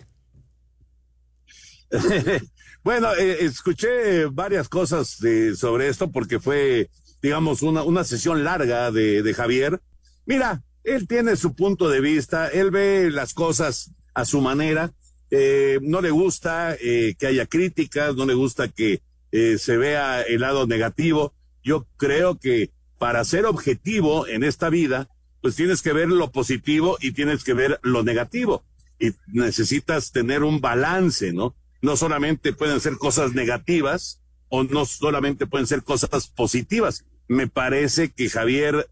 [2.85, 6.91] bueno, eh, escuché varias cosas de, sobre esto porque fue,
[7.23, 9.81] digamos, una, una sesión larga de, de Javier.
[10.27, 14.93] Mira, él tiene su punto de vista, él ve las cosas a su manera,
[15.31, 20.23] eh, no le gusta eh, que haya críticas, no le gusta que eh, se vea
[20.23, 21.35] el lado negativo.
[21.63, 25.09] Yo creo que para ser objetivo en esta vida,
[25.41, 28.65] pues tienes que ver lo positivo y tienes que ver lo negativo.
[29.01, 31.57] Y necesitas tener un balance, ¿no?
[31.83, 37.05] No solamente pueden ser cosas negativas o no solamente pueden ser cosas positivas.
[37.27, 38.89] Me parece que Javier,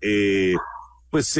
[1.11, 1.38] pues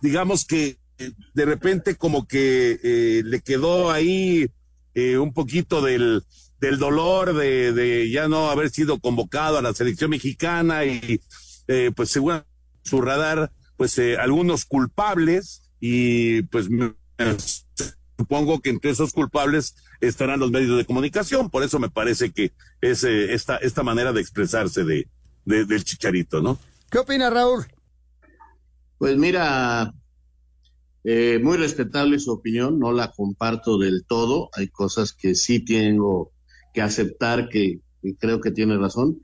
[0.00, 4.50] digamos que eh, de repente como que eh, le quedó ahí
[4.94, 6.22] eh, un poquito del,
[6.60, 11.20] del dolor de, de, ya no haber sido convocado a la selección mexicana y
[11.94, 12.42] pues según
[12.82, 16.68] su radar, pues algunos culpables y pues
[18.18, 22.50] supongo que entre esos culpables estarán los medios de comunicación, por eso me parece que
[22.80, 25.06] es esta, esta manera de expresarse de,
[25.44, 26.58] del chicharito, ¿no?
[26.90, 27.68] ¿Qué opina Raúl?
[29.00, 29.94] Pues mira,
[31.04, 36.32] eh, muy respetable su opinión, no la comparto del todo, hay cosas que sí tengo
[36.74, 37.80] que aceptar que,
[38.18, 39.22] creo que tiene razón,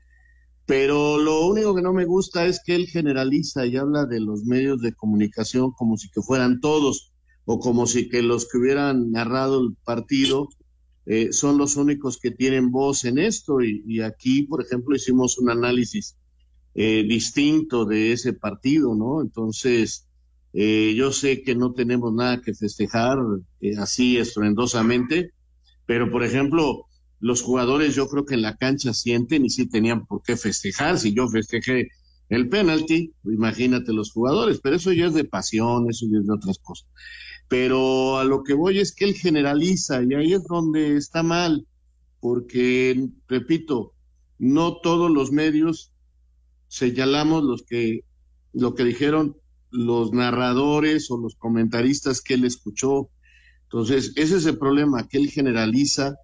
[0.65, 4.45] pero lo único que no me gusta es que él generaliza y habla de los
[4.45, 7.13] medios de comunicación como si que fueran todos
[7.45, 10.49] o como si que los que hubieran narrado el partido
[11.05, 15.51] eh, son los únicos que tienen voz en esto y, aquí, por ejemplo, hicimos un
[15.51, 16.17] análisis
[16.79, 19.23] eh, distinto de ese partido, ¿no?
[19.23, 20.07] Entonces,
[20.53, 23.17] eh, yo sé que no tenemos nada que festejar
[23.61, 25.33] eh, así estruendosamente,
[25.87, 26.85] pero por ejemplo,
[27.19, 30.99] los jugadores yo creo que en la cancha sienten y sí tenían por qué festejar.
[30.99, 31.87] Si yo festejé
[32.29, 36.33] el penalti, imagínate los jugadores, pero eso ya es de pasión, eso ya es de
[36.33, 36.87] otras cosas.
[37.47, 41.65] Pero a lo que voy es que él generaliza y ahí es donde está mal,
[42.19, 43.93] porque, repito,
[44.37, 45.91] no todos los medios
[46.67, 48.03] señalamos los que,
[48.53, 49.37] lo que dijeron
[49.71, 53.09] los narradores o los comentaristas que él escuchó.
[53.63, 56.15] Entonces, ese es el problema, que él generaliza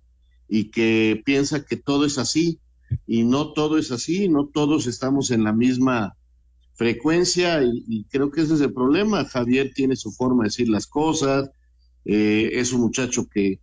[0.47, 2.59] y que piensa que todo es así
[3.05, 6.15] y no todo es así, no todos estamos en la misma
[6.75, 9.25] frecuencia y, creo que ese es el problema.
[9.25, 11.49] Javier tiene su forma de decir las cosas,
[12.05, 13.59] eh, es un muchacho que,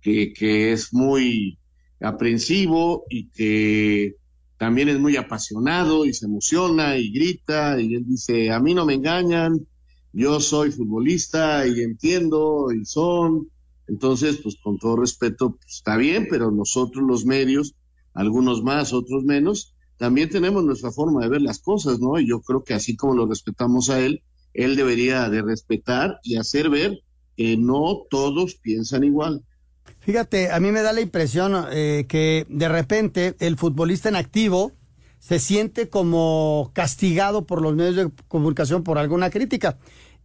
[0.00, 1.58] que, que es muy
[2.00, 4.16] aprensivo y que
[4.58, 8.86] también es muy apasionado y se emociona y grita y él dice, a mí no
[8.86, 9.66] me engañan,
[10.12, 13.50] yo soy futbolista y entiendo y son.
[13.86, 17.74] Entonces, pues con todo respeto, pues, está bien, pero nosotros los medios,
[18.14, 22.18] algunos más, otros menos, también tenemos nuestra forma de ver las cosas, ¿no?
[22.18, 24.22] Y yo creo que así como lo respetamos a él,
[24.54, 27.02] él debería de respetar y hacer ver
[27.36, 29.44] que no todos piensan igual.
[30.06, 34.70] Fíjate, a mí me da la impresión eh, que de repente el futbolista en activo
[35.18, 39.78] se siente como castigado por los medios de comunicación por alguna crítica.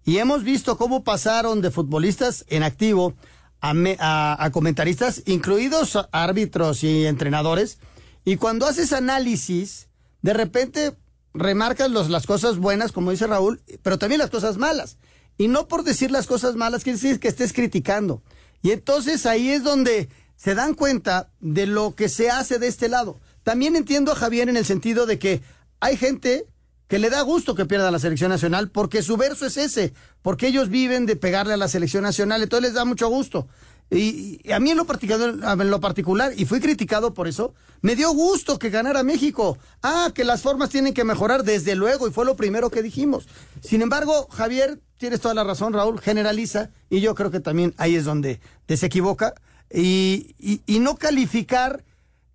[0.06, 3.16] Y hemos visto cómo pasaron de futbolistas en activo
[3.60, 7.80] a, comentaristas, incluidos árbitros y entrenadores.
[8.24, 9.90] Y cuando haces análisis,
[10.22, 10.96] de repente
[11.34, 15.00] remarcas las cosas buenas, como dice Raúl, pero también las cosas malas.
[15.40, 18.22] Y no por decir las cosas malas quiere decir que estés criticando.
[18.62, 22.90] Y entonces ahí es donde se dan cuenta de lo que se hace de este
[22.90, 23.20] lado.
[23.44, 25.42] También entiendo a Javier en el sentido de que
[25.80, 26.46] hay gente
[26.88, 30.48] que le da gusto que pierda la selección nacional porque su verso es ese, porque
[30.48, 33.48] ellos viven de pegarle a la selección nacional, entonces les da mucho gusto.
[33.94, 38.12] Y, a mí en lo, particular, lo particular, y fui criticado por eso, me dio
[38.14, 39.58] gusto que ganara México.
[39.84, 43.28] Ah, que las formas tienen que mejorar, desde luego, y fue lo primero que dijimos.
[43.62, 47.96] Sin embargo, Javier, tienes toda la razón, Raúl, generaliza, y yo creo que también ahí
[47.96, 49.34] es donde se equivoca.
[49.70, 51.84] Y, y, no calificar,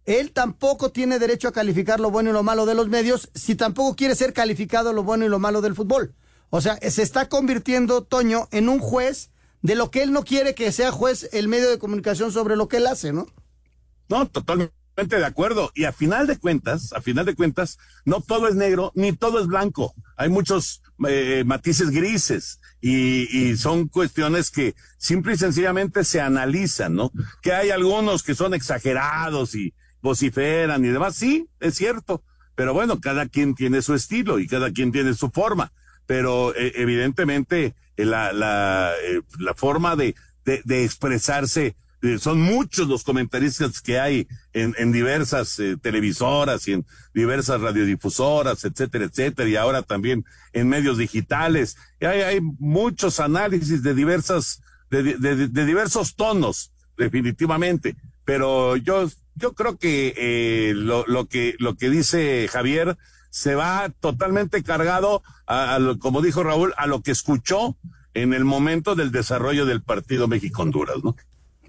[0.05, 3.55] él tampoco tiene derecho a calificar lo bueno y lo malo de los medios, si
[3.55, 6.15] tampoco quiere ser calificado lo bueno y lo malo del fútbol.
[6.51, 9.31] O sea, se está convirtiendo Toño en un juez
[9.67, 12.69] de lo que él no quiere que sea juez el medio de comunicación sobre lo
[12.69, 13.27] que él hace, ¿no?
[14.09, 15.73] No, totalmente de acuerdo.
[15.75, 19.41] Y a final de cuentas, a final de cuentas, no todo es negro ni todo
[19.41, 19.93] es blanco.
[20.17, 27.11] Hay muchos eh, matices grises y, son cuestiones que simple y sencillamente se analizan, ¿no?
[27.43, 31.17] Que hay algunos que son exagerados y vociferan y demás.
[31.17, 32.23] Sí, es cierto.
[32.55, 35.73] Pero bueno, cada quien tiene su estilo y cada quien tiene su forma.
[36.07, 38.93] Pero eh, evidentemente eh, la, la,
[39.39, 45.59] la forma de, de, expresarse eh, son muchos los comentaristas que hay en, en diversas
[45.59, 51.77] eh, televisoras y en diversas radiodifusoras, etcétera, etcétera, y ahora también en medios digitales.
[52.01, 57.97] hay, hay muchos análisis de diversas, de, de, diversos tonos, definitivamente.
[58.25, 62.97] Pero yo, yo creo que eh, lo, lo que lo que dice Javier
[63.37, 67.77] se va totalmente cargado a, a como dijo Raúl, a lo que escuchó
[68.15, 71.15] en el momento del desarrollo del partido México-Honduras, ¿no?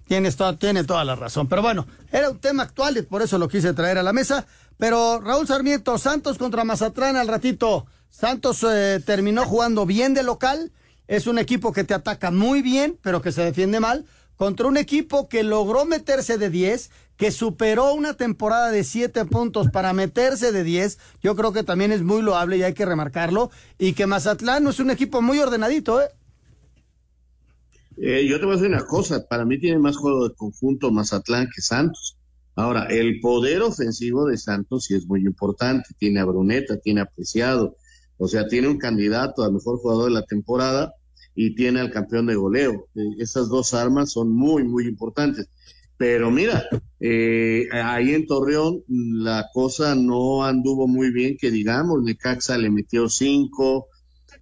[0.07, 1.49] Tienes toda, tiene toda la razón.
[1.49, 4.47] Pero bueno, era un tema actual y por eso lo quise traer a la mesa.
[4.77, 7.85] Pero Raúl Sarmiento, Santos contra Mazatlán al ratito.
[8.09, 10.71] Santos eh, terminó jugando bien de local.
[11.09, 14.05] Es un equipo que te ataca muy bien, pero que se defiende mal.
[14.37, 19.67] Contra un equipo que logró meterse de 10, que superó una temporada de 7 puntos
[19.71, 20.99] para meterse de 10.
[21.21, 23.49] Yo creo que también es muy loable y hay que remarcarlo.
[23.79, 26.09] Y que Mazatlán no es un equipo muy ordenadito, ¿eh?
[27.99, 30.91] Eh, yo te voy a decir una cosa, para mí tiene más juego de conjunto
[30.91, 32.15] Mazatlán que Santos.
[32.55, 37.75] Ahora, el poder ofensivo de Santos sí es muy importante, tiene a Bruneta, tiene apreciado,
[38.17, 40.93] o sea, tiene un candidato al mejor jugador de la temporada
[41.39, 42.87] y tiene al campeón de goleo.
[42.95, 45.47] Eh, esas dos armas son muy, muy importantes.
[45.95, 46.63] Pero mira,
[46.99, 53.07] eh, ahí en Torreón la cosa no anduvo muy bien, que digamos, Necaxa le metió
[53.07, 53.87] cinco,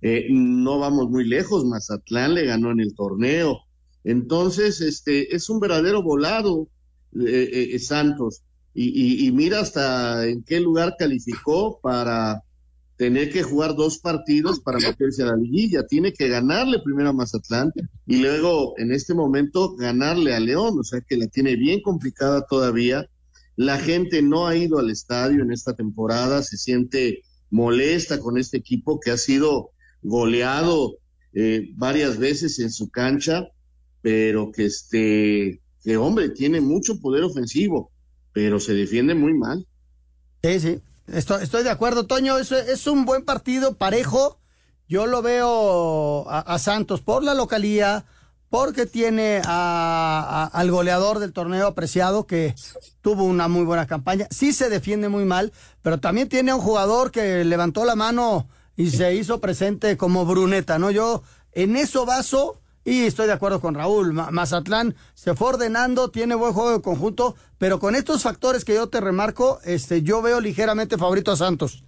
[0.02, 3.60] eh, no vamos muy lejos, Mazatlán le ganó en el torneo.
[4.06, 6.70] Entonces, este, es un verdadero volado
[7.14, 8.42] eh, Santos.
[8.74, 12.44] Y, mira hasta en qué lugar calificó para
[12.98, 15.86] tener que jugar dos partidos para meterse a la liguilla.
[15.86, 17.72] Tiene que ganarle primero a Mazatlán
[18.06, 22.46] y luego en este momento ganarle a León, o sea que la tiene bien complicada
[22.48, 23.10] todavía.
[23.58, 28.58] La gente no ha ido al estadio en esta temporada, se siente molesta con este
[28.58, 30.98] equipo que ha sido goleado
[31.34, 33.48] eh, varias veces en su cancha,
[34.02, 37.92] pero que este, que hombre, tiene mucho poder ofensivo,
[38.34, 39.66] pero se defiende muy mal.
[40.44, 44.40] Sí, sí, estoy, de acuerdo, Toño, es, es un buen partido parejo.
[44.88, 48.06] Yo lo veo a, Santos por la localía,
[48.50, 52.54] porque tiene a, al goleador del torneo apreciado que
[53.02, 54.28] tuvo una muy buena campaña.
[54.30, 58.48] Sí se defiende muy mal, pero también tiene a un jugador que levantó la mano
[58.78, 60.92] y se hizo presente como Bruneta, ¿no?
[60.92, 64.14] Yo en eso baso y estoy de acuerdo con Raúl.
[64.14, 68.88] Mazatlán se fue ordenando, tiene buen juego de conjunto, pero con estos factores que yo
[68.88, 71.84] te remarco, este, yo veo ligeramente favorito a Santos.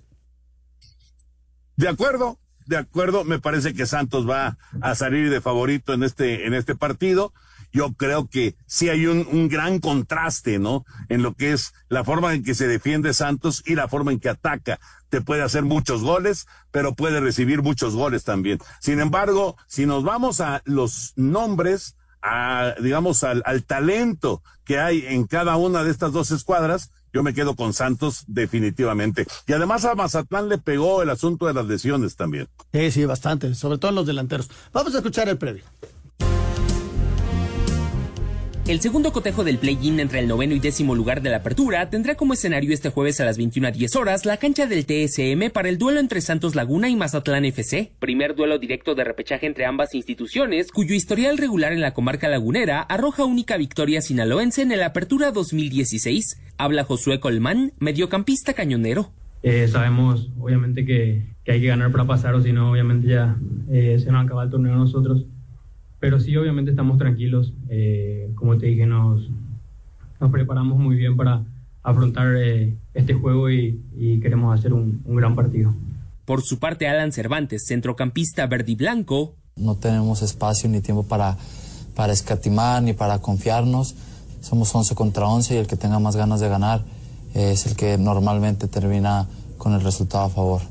[1.75, 3.23] De acuerdo, de acuerdo.
[3.23, 7.33] Me parece que Santos va a salir de favorito en este, en este partido
[7.71, 10.86] yo creo que sí hay un, un, gran contraste, ¿no?
[11.10, 14.19] En lo que es la forma en que se defiende Santos y la forma en
[14.19, 14.80] que ataca.
[15.10, 18.60] Te puede hacer muchos goles, pero puede recibir muchos goles también.
[18.80, 25.06] Sin embargo, si nos vamos a los nombres, a, digamos, al, al talento que hay
[25.06, 29.25] en cada una de estas dos escuadras, yo me quedo con Santos definitivamente.
[29.47, 32.47] Y además a Mazatlán le pegó el asunto de las lesiones también.
[32.73, 34.49] Sí, sí, bastante, sobre todo en los delanteros.
[34.73, 35.63] Vamos a escuchar el previo.
[38.67, 42.15] El segundo cotejo del play-in entre el noveno y décimo lugar de la apertura tendrá
[42.15, 46.01] como escenario este jueves a las 21.10 horas la cancha del TSM para el duelo
[46.01, 47.93] entre Santos Laguna y Mazatlán FC.
[47.99, 52.82] Primer duelo directo de repechaje entre ambas instituciones, cuyo historial regular en la comarca lagunera
[52.82, 56.38] arroja única victoria sinaloense en el apertura 2016.
[56.58, 59.13] Habla Josué Colmán, mediocampista cañonero.
[59.43, 63.38] Eh, sabemos obviamente que, hay que ganar para pasar o si no obviamente ya
[63.71, 65.25] eh, se nos acaba el torneo a nosotros
[65.99, 67.53] pero sí, obviamente estamos tranquilos.
[67.69, 69.29] Eh, como te dije, nos,
[70.19, 71.43] nos preparamos muy bien para
[71.84, 73.80] afrontar eh, este juego y,
[74.22, 75.74] queremos hacer un, un, gran partido.
[76.26, 79.36] Por su parte, Alan Cervantes, centrocampista verde y blanco.
[79.55, 81.38] No tenemos espacio ni tiempo para,
[81.95, 83.95] para escatimar ni para confiarnos.
[84.41, 86.84] Somos 11 contra 11 y el que tenga más ganas de ganar
[87.34, 90.61] es el que normalmente termina con el resultado a favor.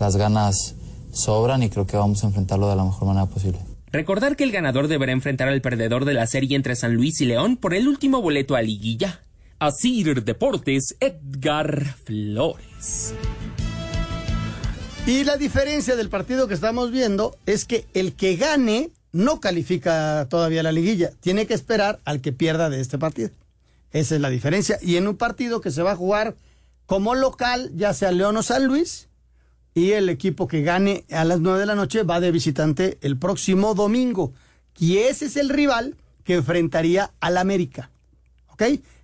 [0.00, 0.74] Las ganas
[1.12, 3.58] sobran y creo que vamos a enfrentarlo de la mejor manera posible.
[3.92, 7.26] Recordar que el ganador deberá enfrentar al perdedor de la serie entre San Luis y
[7.26, 9.20] León por el último boleto a liguilla.
[9.58, 13.12] Asir Deportes, Edgar Flores.
[15.06, 20.26] Y la diferencia del partido que estamos viendo es que el que gane no califica
[20.30, 21.10] todavía la liguilla.
[21.20, 23.28] Tiene que esperar al que pierda de este partido.
[23.90, 24.78] Esa es la diferencia.
[24.80, 26.34] Y en un partido que se va a jugar
[26.86, 29.08] como local, ya sea León o San Luis,
[29.74, 33.16] y el equipo que gane a las 9 de la noche va de visitante el
[33.16, 34.32] próximo domingo.
[34.78, 37.90] Y ese es el rival que enfrentaría al América.
[38.48, 38.62] ¿Ok?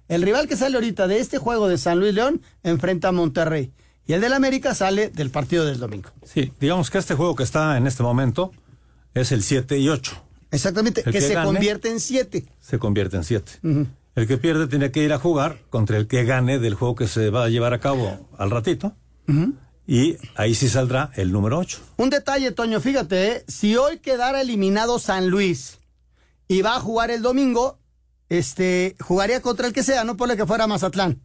[0.08, 3.72] El rival que sale ahorita de este juego de San Luis León enfrenta a Monterrey.
[4.06, 6.10] Y el del América sale del partido del domingo.
[6.24, 8.52] Sí, digamos que este juego que está en este momento
[9.12, 10.24] es el 7 y 8.
[10.50, 12.46] Exactamente, que, se convierte en 7.
[12.58, 13.52] Se convierte en 7.
[14.14, 17.06] El que pierde tiene que ir a jugar contra el que gane del juego que
[17.06, 18.94] se va a llevar a cabo al ratito.
[19.90, 21.80] Y ahí sí saldrá el número 8.
[21.96, 23.44] Un detalle, Toño, fíjate, ¿eh?
[23.48, 25.78] si hoy quedara eliminado San Luis
[26.46, 27.78] y va a jugar el domingo,
[28.28, 31.22] este, jugaría contra el que sea, no por el que fuera Mazatlán.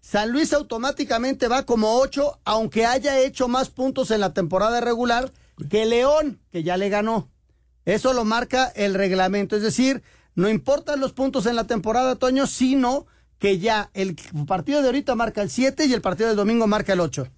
[0.00, 5.32] San Luis automáticamente va como 8, aunque haya hecho más puntos en la temporada regular
[5.68, 7.32] que León, que ya le ganó.
[7.84, 9.56] Eso lo marca el reglamento.
[9.56, 10.04] Es decir,
[10.36, 13.06] no importan los puntos en la temporada, Toño, sino
[13.40, 14.14] que ya el
[14.46, 17.28] partido de ahorita marca el 7 y el partido del domingo marca el 8.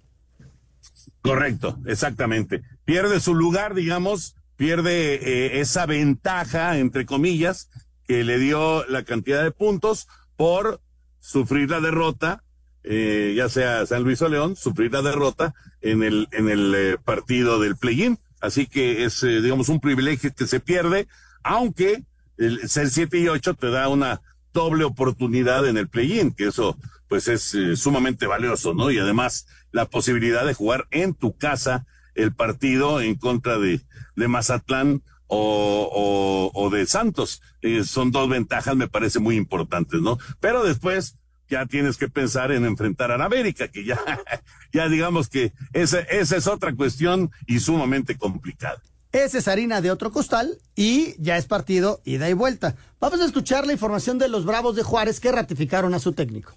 [1.21, 2.61] Correcto, exactamente.
[2.85, 7.69] Pierde su lugar, digamos, pierde eh, esa ventaja, entre comillas,
[8.07, 10.81] que le dio la cantidad de puntos por
[11.19, 12.43] sufrir la derrota
[12.89, 16.97] eh, ya sea San Luis o León, sufrir la derrota en el, en el eh,
[17.03, 18.17] partido del play-in.
[18.39, 21.07] Así que es, eh, digamos, un privilegio que se pierde,
[21.43, 22.03] aunque
[22.37, 24.21] el ser 7 y 8 te da una
[24.53, 26.77] doble oportunidad en el play-in, que eso
[27.07, 28.91] pues es sumamente valioso, ¿no?
[28.91, 31.85] Y además la posibilidad de jugar en tu casa
[32.15, 33.81] el partido en contra de,
[34.15, 37.41] de Mazatlán o, o, de Santos.
[37.83, 40.17] son dos ventajas, me parece muy importantes, ¿no?
[40.39, 41.17] Pero después,
[41.49, 43.99] ya tienes que pensar en enfrentar a la América, que ya,
[44.73, 48.81] ya digamos que esa, esa es otra cuestión y sumamente complicada.
[49.23, 52.75] Esa es harina de otro costal y ya es partido ida y vuelta.
[52.99, 56.53] Vamos a escuchar la información de los Bravos de Juárez que ratificaron a su técnico.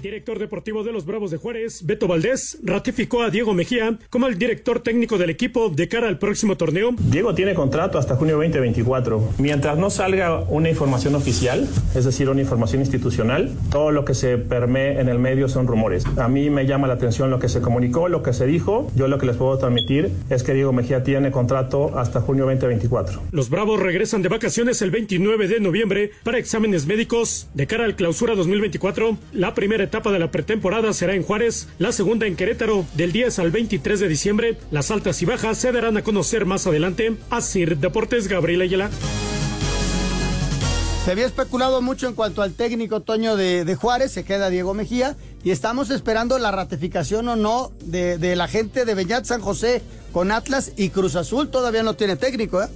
[0.00, 4.28] El director deportivo de los Bravos de Juárez, Beto Valdés, ratificó a Diego Mejía como
[4.28, 6.94] el director técnico del equipo de cara al próximo torneo.
[6.98, 9.34] Diego tiene contrato hasta junio 2024.
[9.36, 14.38] Mientras no salga una información oficial, es decir, una información institucional, todo lo que se
[14.38, 16.06] permee en el medio son rumores.
[16.16, 18.90] A mí me llama la atención lo que se comunicó, lo que se dijo.
[18.96, 23.20] Yo lo que les puedo transmitir es que Diego Mejía tiene contrato hasta junio 2024.
[23.32, 27.96] Los Bravos regresan de vacaciones el 29 de noviembre para exámenes médicos de cara al
[27.96, 29.18] clausura 2024.
[29.34, 33.40] La primera etapa de la pretemporada será en Juárez, la segunda en Querétaro, del 10
[33.40, 34.56] al 23 de diciembre.
[34.70, 37.16] Las altas y bajas se darán a conocer más adelante.
[37.28, 38.88] Asir Deportes, Gabriel Ayala.
[41.04, 45.16] Se había especulado mucho en cuanto al técnico Toño de, Juárez, se queda Diego Mejía,
[45.42, 49.82] y estamos esperando la ratificación o no de, la gente de Beñat San José
[50.12, 51.50] con Atlas y Cruz Azul.
[51.50, 52.68] Todavía no tiene técnico, ¿eh?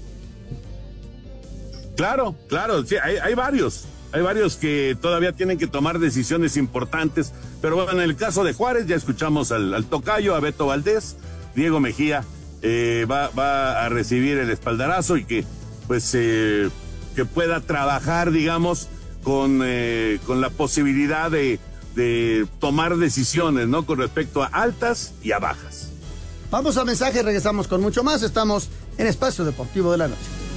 [1.96, 3.84] Claro, claro, sí, hay, hay varios.
[4.14, 8.52] Hay varios que todavía tienen que tomar decisiones importantes, pero bueno, en el caso de
[8.52, 11.16] Juárez ya escuchamos al, tocayo, a Beto Valdés,
[11.56, 12.24] Diego Mejía
[12.62, 15.44] eh, va, a recibir el espaldarazo y que
[15.88, 16.70] pues eh,
[17.16, 18.86] que pueda trabajar, digamos,
[19.24, 21.58] con, eh, con la posibilidad de,
[21.96, 23.84] de tomar decisiones, ¿no?
[23.84, 25.88] Con respecto a altas y a bajas.
[26.52, 28.22] Vamos a mensaje, regresamos con mucho más.
[28.22, 30.53] Estamos en Espacio Deportivo de la Noche.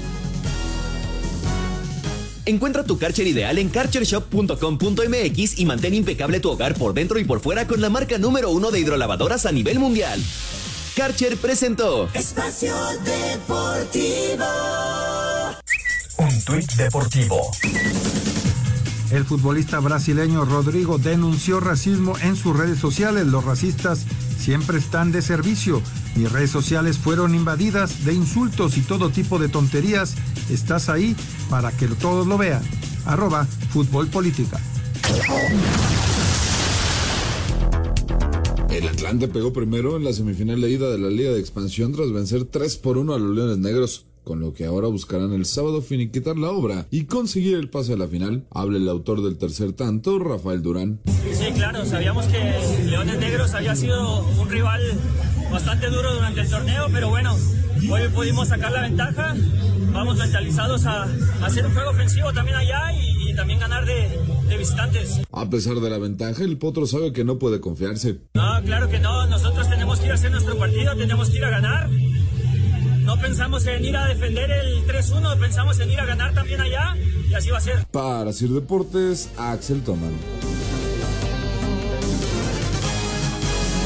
[2.47, 7.41] Encuentra tu Karcher ideal en karchershop.com.mx y mantén impecable tu hogar por dentro y por
[7.41, 10.23] fuera con la marca número uno de hidrolavadoras a nivel mundial.
[10.95, 12.73] Karcher presentó Espacio
[13.03, 14.45] Deportivo.
[16.17, 17.51] Un tuit deportivo.
[19.09, 23.25] El futbolista brasileño Rodrigo denunció racismo en sus redes sociales.
[23.25, 24.05] Los racistas
[24.37, 25.81] siempre están de servicio.
[26.15, 30.15] Mis redes sociales fueron invadidas de insultos y todo tipo de tonterías.
[30.49, 31.15] Estás ahí
[31.49, 32.61] para que todos lo vean.
[33.05, 34.59] Arroba Fútbol Política.
[38.69, 42.11] El Atlante pegó primero en la semifinal de ida de la Liga de Expansión tras
[42.11, 45.81] vencer 3 por 1 a los Leones Negros con lo que ahora buscarán el sábado
[45.81, 48.45] finiquitar la obra y conseguir el pase a la final.
[48.51, 50.99] Habla el autor del tercer tanto, Rafael Durán.
[51.31, 52.37] Sí, claro, sabíamos que
[52.87, 54.81] Leones Negros había sido un rival
[55.49, 57.37] bastante duro durante el torneo, pero bueno,
[57.89, 59.33] hoy pudimos sacar la ventaja.
[59.93, 61.07] Vamos mentalizados a,
[61.41, 64.09] hacer un juego ofensivo también allá y, también ganar de,
[64.49, 65.21] de, visitantes.
[65.31, 68.19] A pesar de la ventaja, el Potro sabe que no puede confiarse.
[68.33, 69.25] No, claro que no.
[69.27, 71.89] Nosotros tenemos que ir a hacer nuestro partido, tenemos que ir a ganar
[73.07, 76.93] no pensamos en ir a defender el 3-1, pensamos en ir a ganar también allá
[77.29, 77.85] y así va a ser.
[77.89, 80.11] Para Sir Deportes, Axel Toman.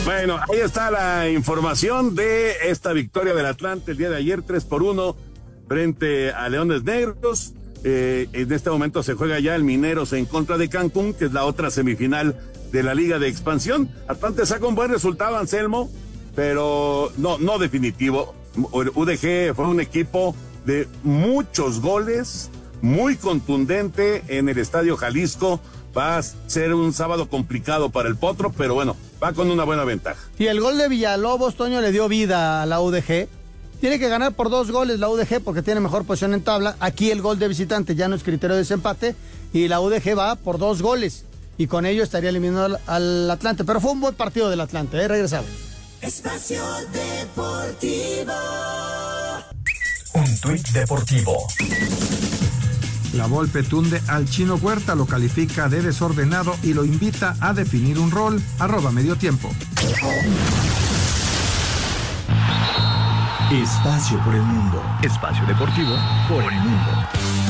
[0.05, 4.65] Bueno, ahí está la información de esta victoria del Atlante el día de ayer, 3
[4.65, 5.15] por 1
[5.67, 7.53] frente a Leones Negros.
[7.83, 11.31] Eh, en este momento se juega ya el Mineros en contra de Cancún, que es
[11.31, 12.35] la otra semifinal
[12.71, 13.87] de la Liga de Expansión.
[14.07, 15.91] Atlante saca un buen resultado, Anselmo,
[16.35, 18.40] pero no, no definitivo.
[18.55, 20.35] UDG fue un equipo
[20.65, 22.49] de muchos goles,
[22.81, 25.59] muy contundente en el Estadio Jalisco.
[25.97, 29.83] Va a ser un sábado complicado para el Potro, pero bueno, va con una buena
[29.83, 30.19] ventaja.
[30.39, 33.27] Y el gol de Villalobos, Toño, le dio vida a la UDG.
[33.81, 36.75] Tiene que ganar por dos goles la UDG porque tiene mejor posición en tabla.
[36.79, 39.15] Aquí el gol de visitante ya no es criterio de desempate
[39.53, 41.25] y la UDG va por dos goles.
[41.57, 43.63] Y con ello estaría eliminando al, Atlante.
[43.63, 45.07] Pero fue un buen partido del Atlante, ¿eh?
[45.07, 45.70] Regresamos.
[46.01, 48.33] Espacio Deportivo.
[50.13, 51.45] Un tuit deportivo.
[53.13, 57.99] La Volpe tunde al chino Huerta, lo califica de desordenado y lo invita a definir
[57.99, 58.41] un rol.
[58.57, 59.51] Arroba medio tiempo.
[63.51, 64.81] Espacio por el mundo.
[65.03, 65.95] Espacio deportivo
[66.27, 67.40] por el mundo.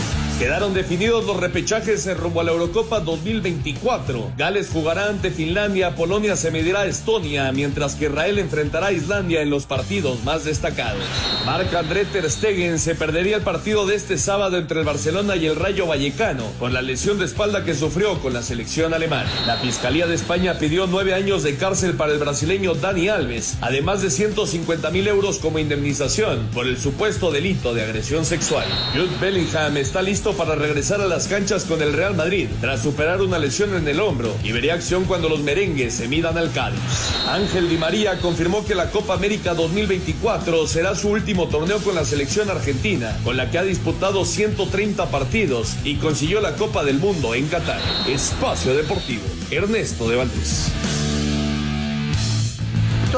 [0.42, 4.32] Quedaron definidos los repechajes en rumbo a la Eurocopa 2024.
[4.36, 9.44] Gales jugará ante Finlandia, Polonia se medirá a Estonia, mientras que Israel enfrentará a Islandia
[9.44, 11.04] en los partidos más destacados.
[11.46, 15.46] Marc André Ter Stegen se perdería el partido de este sábado entre el Barcelona y
[15.46, 19.30] el Rayo Vallecano, con la lesión de espalda que sufrió con la selección alemana.
[19.46, 24.02] La Fiscalía de España pidió nueve años de cárcel para el brasileño Dani Alves, además
[24.02, 28.66] de 150 mil euros como indemnización por el supuesto delito de agresión sexual.
[28.96, 33.22] Jude Bellingham está listo para regresar a las canchas con el Real Madrid tras superar
[33.22, 36.80] una lesión en el hombro y vería acción cuando los merengues se midan al Cádiz.
[37.28, 42.06] Ángel Di María confirmó que la Copa América 2024 será su último torneo con la
[42.06, 47.36] selección argentina, con la que ha disputado 130 partidos y consiguió la Copa del Mundo
[47.36, 47.82] en Qatar.
[48.08, 50.72] Espacio Deportivo, Ernesto de Valdés.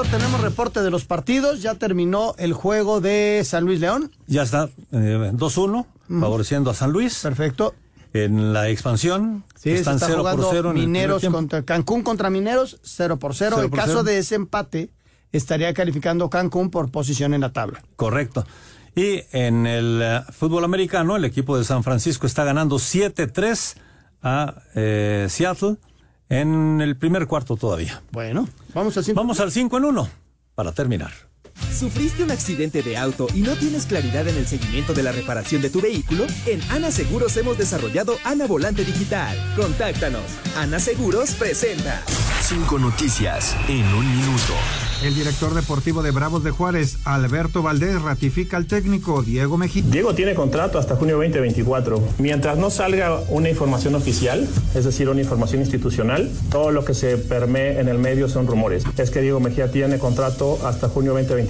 [0.02, 1.62] Tenemos reporte de los partidos.
[1.62, 4.12] Ya terminó el juego de San Luis León.
[4.26, 5.86] Ya está, 2-1
[6.20, 7.20] favoreciendo a San Luis.
[7.22, 7.76] Perfecto.
[8.12, 13.36] En la expansión sí, están 0 por 0 Mineros contra Cancún contra Mineros 0 por
[13.36, 13.64] 0.
[13.64, 14.90] En caso de ese empate
[15.32, 17.84] estaría calificando Cancún por posición en la tabla.
[17.96, 18.46] Correcto.
[18.96, 23.76] Y en el eh, fútbol americano, el equipo de San Francisco está ganando 7-3
[24.22, 25.78] a eh, Seattle
[26.42, 28.02] en el primer cuarto todavía.
[28.12, 29.20] Bueno, vamos al 5.
[29.20, 30.10] Vamos al 5 en 1
[30.56, 31.12] para terminar.
[31.74, 35.62] ¿Sufriste un accidente de auto y no tienes claridad en el seguimiento de la reparación
[35.62, 36.26] de tu vehículo?
[36.46, 39.38] En Ana Seguros hemos desarrollado Ana Volante Digital.
[39.56, 40.24] Contáctanos.
[40.56, 42.02] Ana Seguros presenta.
[42.42, 44.54] Cinco noticias en un minuto.
[45.04, 49.84] El director deportivo de Bravos de Juárez, Alberto Valdés, ratifica al técnico Diego Mejía.
[49.86, 52.02] Diego tiene contrato hasta junio 2024.
[52.20, 57.18] Mientras no salga una información oficial, es decir, una información institucional, todo lo que se
[57.18, 58.84] permee en el medio son rumores.
[58.98, 61.43] Es que Diego Mejía tiene contrato hasta junio 2024.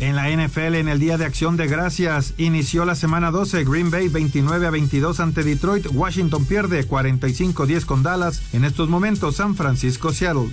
[0.00, 3.64] En la NFL, en el Día de Acción de Gracias, inició la semana 12.
[3.64, 5.88] Green Bay 29 a 22 ante Detroit.
[5.92, 8.40] Washington pierde 45-10 con Dallas.
[8.54, 10.48] En estos momentos, San Francisco, Seattle.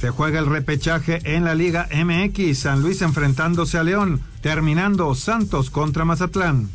[0.00, 2.58] Se juega el repechaje en la Liga MX.
[2.58, 4.22] San Luis enfrentándose a León.
[4.40, 6.70] Terminando Santos contra Mazatlán.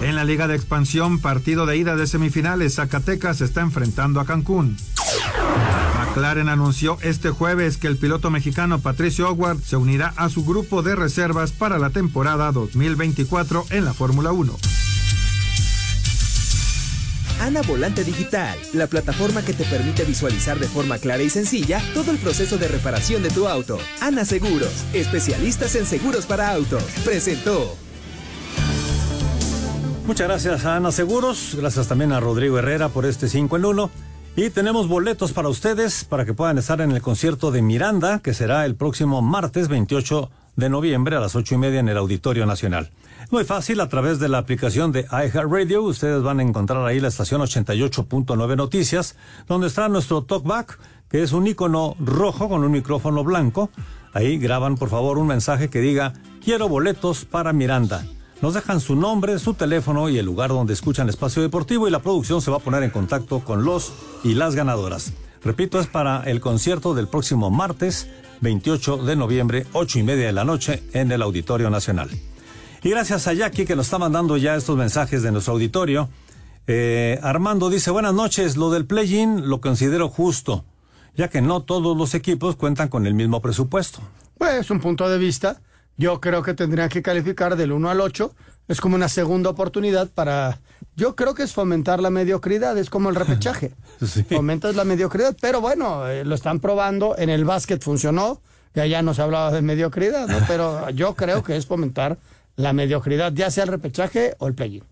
[0.00, 4.76] En la Liga de Expansión, partido de ida de semifinales, Zacatecas está enfrentando a Cancún.
[6.16, 10.82] McLaren anunció este jueves que el piloto mexicano Patricio Howard se unirá a su grupo
[10.82, 14.56] de reservas para la temporada 2024 en la Fórmula 1.
[17.42, 22.12] Ana Volante Digital, la plataforma que te permite visualizar de forma clara y sencilla todo
[22.12, 23.78] el proceso de reparación de tu auto.
[24.00, 27.76] Ana Seguros, especialistas en seguros para autos, presentó.
[30.06, 33.90] Muchas gracias a Ana Seguros, gracias también a Rodrigo Herrera por este 5 en 1.
[34.38, 38.34] Y tenemos boletos para ustedes para que puedan estar en el concierto de Miranda, que
[38.34, 42.44] será el próximo martes 28 de noviembre a las ocho y media en el Auditorio
[42.44, 42.90] Nacional.
[43.30, 47.08] Muy fácil, a través de la aplicación de iHeartRadio, ustedes van a encontrar ahí la
[47.08, 49.16] estación 88.9 Noticias,
[49.48, 50.78] donde está nuestro talkback,
[51.08, 53.70] que es un icono rojo con un micrófono blanco.
[54.12, 56.12] Ahí graban, por favor, un mensaje que diga,
[56.44, 58.04] quiero boletos para Miranda.
[58.42, 62.00] Nos dejan su nombre, su teléfono y el lugar donde escuchan Espacio Deportivo y la
[62.00, 63.92] producción se va a poner en contacto con los
[64.24, 65.12] y las ganadoras.
[65.42, 68.08] Repito, es para el concierto del próximo martes
[68.42, 72.10] 28 de noviembre, 8 y media de la noche, en el Auditorio Nacional.
[72.82, 76.08] Y gracias a Jackie que nos está mandando ya estos mensajes de nuestro auditorio.
[76.66, 80.64] Eh, Armando dice, buenas noches, lo del play-in lo considero justo,
[81.16, 84.00] ya que no todos los equipos cuentan con el mismo presupuesto.
[84.36, 85.60] Pues es un punto de vista.
[85.96, 88.34] Yo creo que tendrían que calificar del 1 al 8.
[88.68, 90.60] Es como una segunda oportunidad para...
[90.94, 93.74] Yo creo que es fomentar la mediocridad, es como el repechaje.
[94.30, 97.16] Fomentas la mediocridad, pero bueno, eh, lo están probando.
[97.16, 98.40] En el básquet funcionó,
[98.74, 100.38] y allá no se hablaba de mediocridad, ¿no?
[100.46, 102.18] pero yo creo que es fomentar
[102.56, 104.82] la mediocridad, ya sea el repechaje o el play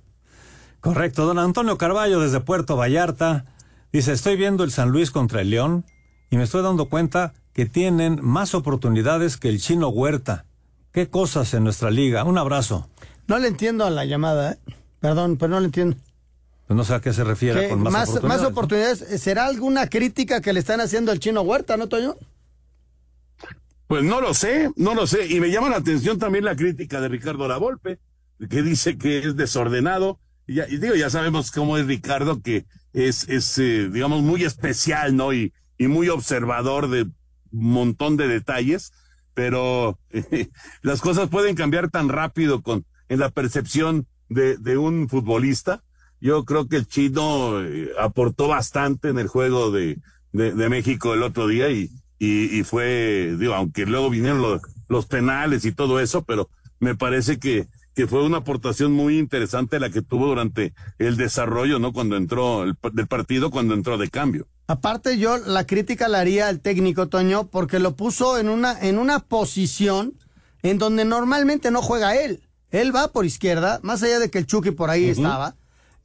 [0.81, 3.47] Correcto, don Antonio Carballo desde Puerto Vallarta
[3.93, 5.85] dice, estoy viendo el San Luis contra el León
[6.31, 10.45] y me estoy dando cuenta que tienen más oportunidades que el chino Huerta.
[10.95, 12.23] ¿Qué cosas en nuestra liga?
[12.23, 12.89] Un abrazo.
[13.27, 14.59] No le entiendo a la llamada, ¿eh?
[15.01, 15.97] Perdón, pero no le entiendo.
[16.69, 18.41] Pues no sé a qué se refiere con más, oportunidades.
[18.41, 19.21] Más oportunidades.
[19.21, 22.15] ¿Será alguna crítica que le están haciendo al chino Huerta, no, Toño?
[23.89, 25.27] Pues no lo sé, no lo sé.
[25.27, 27.99] Y me llama la atención también la crítica de Ricardo Lavolpe,
[28.49, 30.21] que dice que es desordenado.
[30.47, 34.45] Y, ya, y digo, ya sabemos cómo es Ricardo, que es, es eh, digamos, muy
[34.45, 35.33] especial, ¿no?
[35.33, 37.13] Y, y muy observador de un
[37.51, 38.93] montón de detalles,
[39.35, 39.99] pero
[40.82, 45.82] las cosas pueden cambiar tan rápido con, en la percepción de, de un futbolista.
[46.20, 49.99] Yo creo que el chino eh, aportó bastante en el juego de,
[50.32, 54.62] de, de México el otro día y, y, y, fue, digo, aunque luego vinieron los,
[54.89, 56.49] los penales y todo eso, pero
[56.80, 61.78] me parece que, que fue una aportación muy interesante la que tuvo durante el desarrollo,
[61.78, 61.93] ¿no?
[61.93, 64.47] Cuando entró el, del partido, cuando entró de cambio.
[64.67, 68.99] Aparte yo la crítica la haría al técnico Toño porque lo puso en una en
[68.99, 70.15] una posición
[70.62, 72.41] en donde normalmente no juega él.
[72.71, 75.17] Él va por izquierda, más allá de que el Chucky por ahí uh -huh.
[75.17, 75.55] estaba.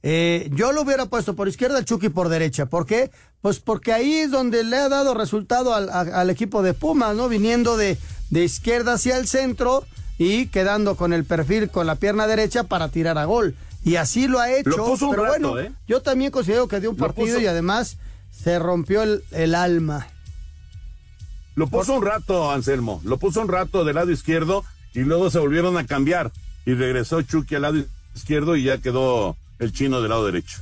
[0.02, 2.66] Eh, yo lo hubiera puesto por izquierda, el Chucky por derecha.
[2.66, 3.10] ¿Por qué?
[3.40, 7.16] Pues porque ahí es donde le ha dado resultado al, a, al equipo de Pumas,
[7.16, 7.28] ¿no?
[7.28, 7.98] Viniendo de,
[8.30, 9.84] de izquierda hacia el centro
[10.18, 13.56] y quedando con el perfil con la pierna derecha para tirar a gol.
[13.82, 14.70] Y así lo ha hecho.
[14.70, 15.72] Lo puso pero un rato, bueno, ¿eh?
[15.88, 17.96] yo también considero que dio un partido y además
[18.42, 20.06] se rompió el, el alma.
[21.54, 23.00] Lo puso un rato, Anselmo.
[23.04, 24.64] Lo puso un rato del lado izquierdo
[24.94, 26.32] y luego se volvieron a cambiar.
[26.64, 27.84] Y regresó Chucky al lado
[28.14, 30.58] izquierdo y ya quedó el chino del lado derecho.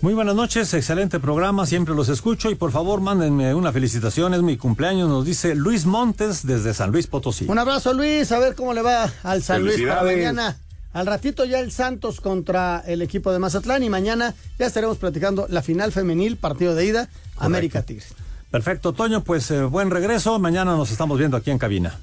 [0.00, 4.42] Muy buenas noches, excelente programa, siempre los escucho y por favor mándenme una felicitación, es
[4.42, 7.46] mi cumpleaños, nos dice Luis Montes desde San Luis Potosí.
[7.48, 10.58] Un abrazo Luis, a ver cómo le va al San Luis para mañana.
[10.94, 15.46] Al ratito ya el Santos contra el equipo de Mazatlán y mañana ya estaremos platicando
[15.50, 17.44] la final femenil, partido de ida, Correcto.
[17.44, 18.14] América Tigres.
[18.50, 21.98] Perfecto, Toño, pues eh, buen regreso, mañana nos estamos viendo aquí en cabina.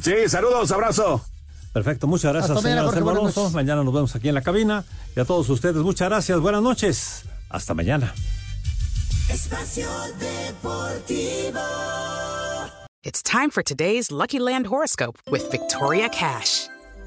[0.00, 1.22] Sí, saludos, abrazo.
[1.74, 3.50] Perfecto, muchas gracias, señor Alonso.
[3.50, 4.84] Mañana nos vemos aquí en la cabina.
[5.14, 6.40] Y a todos ustedes, muchas gracias.
[6.40, 7.24] Buenas noches.
[7.50, 8.14] Hasta mañana.
[9.28, 9.86] Espacio
[10.18, 11.60] Deportivo.
[13.04, 16.68] It's time for today's Lucky Land horoscope with Victoria Cash.